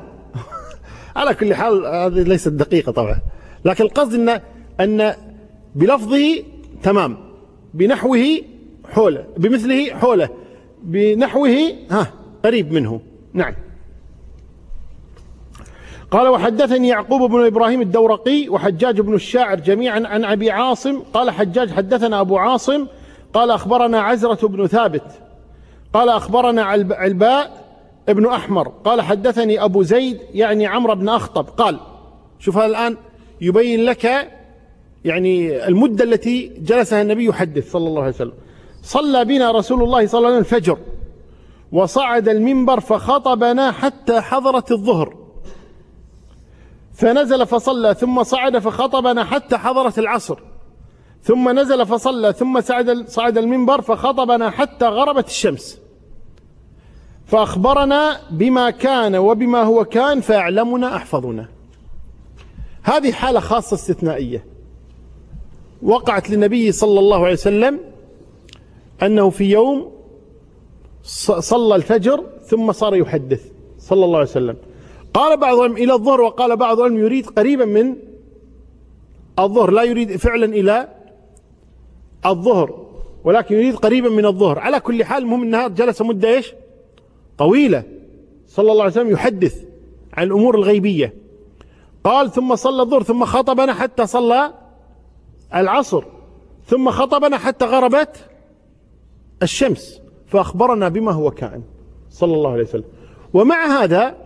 على 1.15 1.34
كل 1.34 1.53
حال 1.53 1.86
هذه 1.86 2.24
ليست 2.24 2.49
دقيقة 2.49 2.91
طبعا. 2.91 3.19
لكن 3.65 3.84
القصد 3.84 4.13
أن 4.13 4.41
أن 4.80 5.15
بلفظه 5.76 6.43
تمام. 6.84 7.17
بنحوه 7.73 8.41
حوله 8.89 9.25
بمثله 9.38 9.93
حوله. 9.93 10.29
بنحوه 10.84 11.57
ها 11.91 12.07
قريب 12.45 12.73
منه. 12.73 13.01
نعم. 13.34 13.53
قال 16.11 16.27
وحدثني 16.27 16.88
يعقوب 16.88 17.31
بن 17.31 17.45
إبراهيم 17.45 17.81
الدورقي 17.81 18.49
وحجاج 18.49 19.01
بن 19.01 19.13
الشاعر 19.13 19.59
جميعا 19.59 20.03
عن 20.05 20.25
أبي 20.25 20.51
عاصم. 20.51 20.99
قال 21.13 21.31
حجاج 21.31 21.71
حدثنا 21.71 22.21
أبو 22.21 22.38
عاصم. 22.38 22.88
قال 23.34 23.51
أخبرنا 23.51 24.01
عزرة 24.01 24.47
بن 24.47 24.67
ثابت. 24.67 25.11
قال 25.93 26.09
أخبرنا 26.09 26.63
علباء 26.91 27.63
ابن 28.09 28.25
أحمر. 28.27 28.67
قال 28.67 29.01
حدثني 29.01 29.63
أبو 29.63 29.84
زيد 29.84 30.19
يعني 30.34 30.67
عمرو 30.67 30.95
بن 30.95 31.09
أخطب. 31.09 31.45
قال 31.45 31.79
شوف 32.39 32.57
الآن 32.57 32.97
يبين 33.41 33.86
لك 33.86 34.31
يعني 35.06 35.68
المدة 35.68 36.04
التي 36.04 36.51
جلسها 36.58 37.01
النبي 37.01 37.26
يحدث 37.26 37.72
صلى 37.72 37.88
الله 37.88 38.01
عليه 38.01 38.14
وسلم. 38.14 38.34
صلى 38.84 39.26
بنا 39.26 39.51
رسول 39.51 39.84
الله 39.84 40.08
صلى 40.08 40.18
الله 40.18 40.30
عليه 40.30 40.39
وسلم 40.39 40.58
الفجر. 40.58 40.78
وصعد 41.72 42.30
المنبر 42.30 42.80
فخطبنا 42.80 43.72
حتى 43.72 44.22
حضرت 44.22 44.72
الظهر. 44.72 45.18
فنزل 46.93 47.45
فصلى 47.45 47.93
ثم 47.93 48.24
صعد 48.24 48.58
فخطبنا 48.58 49.24
حتى 49.24 49.58
حضرت 49.58 49.99
العصر. 49.99 50.39
ثم 51.24 51.60
نزل 51.60 51.86
فصلى 51.86 52.34
ثم 52.34 52.62
صعد 52.62 53.08
صعد 53.08 53.38
المنبر 53.38 53.82
فخطبنا 53.82 54.49
حتى 54.49 54.86
غربت 54.86 55.28
الشمس. 55.28 55.80
فأخبرنا 57.26 58.20
بما 58.32 58.70
كان 58.70 59.16
وبما 59.16 59.64
هو 59.64 59.86
كان 59.86 60.22
فيعلمنا 60.22 60.95
أحفظنا. 60.95 61.47
هذه 62.84 63.12
حالة 63.12 63.39
خاصة 63.39 63.76
استثنائية. 63.76 64.53
وقعت 65.84 66.29
للنبي 66.29 66.71
صلى 66.71 66.99
الله 66.99 67.23
عليه 67.23 67.34
وسلم 67.34 67.79
أنه 69.03 69.29
في 69.29 69.51
يوم 69.51 69.91
صلى 71.39 71.75
الفجر 71.75 72.23
ثم 72.41 72.71
صار 72.71 72.95
يحدث 72.95 73.51
صلى 73.79 74.05
الله 74.05 74.17
عليه 74.17 74.29
وسلم. 74.29 74.55
قال 75.13 75.38
بعضهم 75.38 75.77
إلى 75.77 75.93
الظهر 75.93 76.21
وقال 76.21 76.57
بعضهم 76.57 76.97
يريد 76.97 77.25
قريبا 77.27 77.65
من 77.65 77.95
الظهر 79.39 79.71
لا 79.71 79.84
يريد 79.84 80.15
فعلا 80.15 80.45
إلى 80.45 80.88
الظهر 82.25 82.86
ولكن 83.23 83.55
يريد 83.55 83.75
قريبا 83.75 84.09
من 84.09 84.25
الظهر. 84.25 84.59
على 84.59 84.79
كل 84.79 85.03
حال 85.03 85.23
المهم 85.23 85.41
أنها 85.43 85.67
جلس 85.67 86.01
مدة 86.01 86.29
إيش؟ 86.29 86.53
طويلة. 87.38 87.84
صلى 88.47 88.71
الله 88.71 88.84
عليه 88.84 88.93
وسلم 88.93 89.11
يحدث 89.11 89.63
عن 90.13 90.27
الأمور 90.27 90.55
الغيبية. 90.55 91.13
قال 92.03 92.31
ثم 92.31 92.55
صلى 92.55 92.81
الظهر 92.81 93.03
ثم 93.03 93.25
خطبنا 93.25 93.73
حتى 93.73 94.05
صلى 94.05 94.53
العصر. 95.56 96.04
ثم 96.66 96.89
خطبنا 96.89 97.38
حتى 97.38 97.66
غربت 97.66 98.30
الشمس 99.43 100.01
فأخبرنا 100.28 100.89
بما 100.89 101.12
هو 101.12 101.32
كائن 101.32 101.64
صلى 102.10 102.34
الله 102.34 102.51
عليه 102.51 102.64
وسلم. 102.64 102.84
ومع 103.34 103.66
هذا 103.66 104.18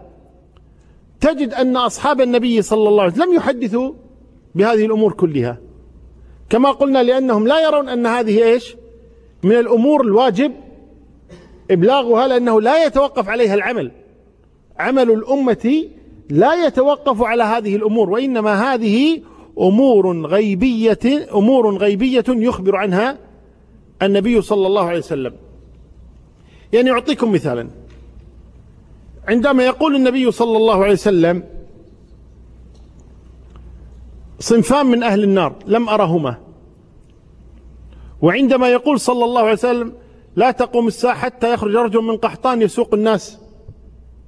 تجد 1.22 1.54
أن 1.54 1.78
أصحاب 1.78 2.22
النبي 2.22 2.62
صلى 2.62 2.90
الله 2.90 3.04
عليه 3.04 3.14
وسلم 3.14 3.30
لم 3.30 3.36
يحدثوا 3.36 3.94
بهذه 4.56 4.86
الأمور 4.86 5.14
كلها. 5.14 5.58
كما 6.50 6.72
قلنا 6.72 7.04
لأنهم 7.04 7.48
لا 7.48 7.60
يرون 7.60 7.90
أن 7.90 8.06
هذه 8.06 8.44
إيش؟ 8.44 8.76
من 9.44 9.52
الأمور 9.52 10.02
الواجب 10.02 10.52
إبلاغها 11.72 12.28
لأنه 12.28 12.62
لا 12.62 12.86
يتوقف 12.86 13.30
عليها 13.30 13.54
العمل. 13.54 13.92
عمل 14.80 15.12
الأمة 15.12 15.90
لا 16.30 16.66
يتوقف 16.66 17.22
على 17.22 17.44
هذه 17.44 17.76
الأمور 17.76 18.10
وإنما 18.10 18.74
هذه 18.74 19.22
أمور 19.60 20.26
غيبية 20.28 21.28
أمور 21.34 21.78
غيبية 21.78 22.24
يخبر 22.28 22.76
عنها 22.76 23.18
النبي 24.02 24.42
صلى 24.42 24.68
الله 24.68 24.84
عليه 24.84 25.00
وسلم. 25.00 25.34
يعني 26.74 26.92
أعطيكم 26.92 27.32
مثالا. 27.32 27.68
عندما 29.28 29.66
يقول 29.66 29.96
النبي 29.96 30.32
صلى 30.32 30.58
الله 30.58 30.84
عليه 30.84 30.94
وسلم 30.94 31.44
صنفان 34.40 34.86
من 34.86 35.04
أهل 35.04 35.24
النار 35.24 35.56
لم 35.66 35.90
أرهما. 35.90 36.38
وعندما 38.22 38.70
يقول 38.70 39.00
صلى 39.00 39.26
الله 39.26 39.42
عليه 39.42 39.52
وسلم 39.52 39.94
لا 40.36 40.52
تقوم 40.52 40.88
الساعة 40.88 41.16
حتى 41.16 41.54
يخرج 41.54 41.76
رجل 41.76 42.02
من 42.02 42.18
قحطان 42.18 42.62
يسوق 42.62 42.94
الناس 42.94 43.40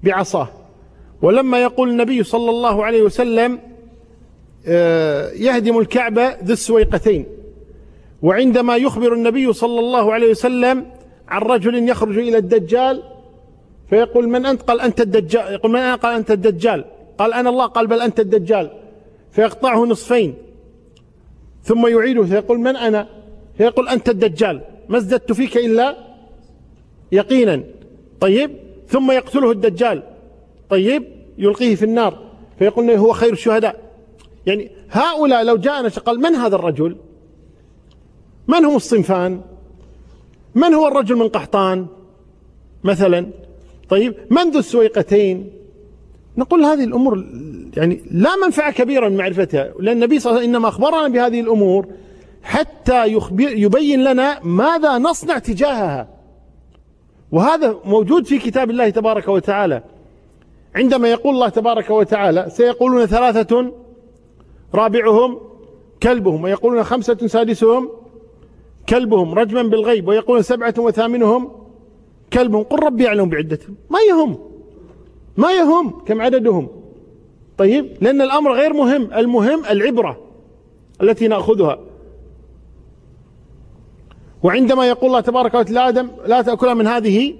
بعصاه. 0.03 0.47
ولما 1.21 1.61
يقول 1.61 1.89
النبي 1.89 2.23
صلى 2.23 2.49
الله 2.49 2.85
عليه 2.85 3.01
وسلم 3.01 3.59
يهدم 5.35 5.79
الكعبة 5.79 6.29
ذو 6.43 6.53
السويقتين. 6.53 7.25
وعندما 8.21 8.77
يخبر 8.77 9.13
النبي 9.13 9.53
صلى 9.53 9.79
الله 9.79 10.13
عليه 10.13 10.31
وسلم 10.31 10.85
عن 11.27 11.41
رجل 11.41 11.89
يخرج 11.89 12.17
إلى 12.17 12.37
الدجال 12.37 13.03
فيقول 13.89 14.29
من 14.29 14.45
أنت؟ 14.45 14.61
قال 14.61 14.81
أنت 14.81 15.01
الدجال. 15.01 15.53
يقول 15.53 15.71
من 15.71 15.79
أنا؟ 15.79 15.95
قال 15.95 16.15
أنت 16.15 16.31
الدجال. 16.31 16.85
قال 17.17 17.33
أنا 17.33 17.49
الله؟ 17.49 17.65
قال 17.65 17.87
بل 17.87 18.01
أنت 18.01 18.19
الدجال. 18.19 18.71
فيقطعه 19.31 19.85
نصفين. 19.85 20.33
ثم 21.63 21.87
يعيده. 21.87 22.23
فيقول 22.23 22.59
من 22.59 22.75
أنا؟ 22.75 23.07
فيقول 23.57 23.89
أنت 23.89 24.09
الدجال. 24.09 24.61
ما 24.89 24.97
ازددت 24.97 25.31
فيك 25.31 25.57
إلا 25.57 25.97
يقينا. 27.11 27.63
طيب؟ 28.19 28.51
ثم 28.87 29.11
يقتله 29.11 29.51
الدجال. 29.51 30.03
طيب؟ 30.69 31.03
يلقيه 31.37 31.75
في 31.75 31.85
النار. 31.85 32.19
فيقول 32.59 32.91
هو 32.91 33.13
خير 33.13 33.33
الشهداء. 33.33 33.88
يعني 34.45 34.71
هؤلاء 34.89 35.43
لو 35.43 35.57
جاءنا 35.57 35.89
قال 35.89 36.19
من 36.19 36.35
هذا 36.35 36.55
الرجل؟ 36.55 36.97
من 38.47 38.65
هم 38.65 38.75
الصنفان؟ 38.75 39.41
من 40.55 40.73
هو 40.73 40.87
الرجل 40.87 41.15
من 41.15 41.27
قحطان؟ 41.27 41.87
مثلا. 42.83 43.29
طيب 43.89 44.15
من 44.29 44.49
ذو 44.51 44.59
السويقتين؟ 44.59 45.51
نقول 46.37 46.63
هذه 46.63 46.83
الأمور 46.83 47.25
يعني 47.77 48.01
لا 48.11 48.35
منفعة 48.45 48.71
كبيرة 48.71 49.09
من 49.09 49.17
معرفتها 49.17 49.73
لأن 49.79 49.97
النبي 49.97 50.19
صلى 50.19 50.29
الله 50.29 50.41
عليه 50.41 50.49
وسلم 50.49 50.55
إنما 50.55 50.67
أخبرنا 50.67 51.07
بهذه 51.07 51.39
الأمور 51.39 51.87
حتى 52.43 53.13
يخبر 53.13 53.51
يبين 53.57 54.03
لنا 54.03 54.39
ماذا 54.43 54.97
نصنع 54.97 55.37
تجاهها. 55.37 56.07
وهذا 57.31 57.79
موجود 57.85 58.25
في 58.25 58.37
كتاب 58.39 58.69
الله 58.69 58.89
تبارك 58.89 59.27
وتعالى. 59.27 59.83
عندما 60.75 61.07
يقول 61.07 61.33
الله 61.35 61.49
تبارك 61.49 61.89
وتعالى 61.89 62.45
سيقولون 62.49 63.05
ثلاثة 63.05 63.71
رابعهم 64.75 65.39
كلبهم 66.03 66.43
ويقولون 66.43 66.83
خمسة 66.83 67.27
سادسهم 67.27 67.89
كلبهم 68.89 69.33
رجما 69.33 69.61
بالغيب 69.61 70.07
ويقولون 70.07 70.41
سبعة 70.41 70.73
وثامنهم 70.77 71.51
كلبهم. 72.33 72.63
قل 72.63 72.83
ربي 72.83 73.03
يعلم 73.03 73.29
بعدتهم. 73.29 73.75
ما 73.89 73.99
يهم 74.09 74.37
ما 75.37 75.51
يهم 75.51 75.89
كم 75.89 76.21
عددهم. 76.21 76.67
طيب 77.57 77.97
لأن 78.01 78.21
الأمر 78.21 78.53
غير 78.53 78.73
مهم. 78.73 79.13
المهم 79.13 79.65
العبرة 79.65 80.19
التي 81.01 81.27
نأخذها. 81.27 81.79
وعندما 84.43 84.87
يقول 84.87 85.07
الله 85.07 85.19
تبارك 85.19 85.53
وتعالى 85.53 85.89
آدم 85.89 86.09
لا 86.25 86.41
تأكل 86.41 86.75
من 86.75 86.87
هذه 86.87 87.35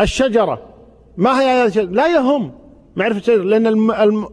الشجرة. 0.00 0.62
ما 1.16 1.40
هي 1.40 1.44
هذه 1.44 1.66
الشجرة؟ 1.66 1.90
لا 1.90 2.06
يهم 2.06 2.52
معرفة 2.96 3.18
الشجرة 3.18 3.42
لأن 3.42 3.66
الم... 3.66 3.90
الم... 3.90 4.28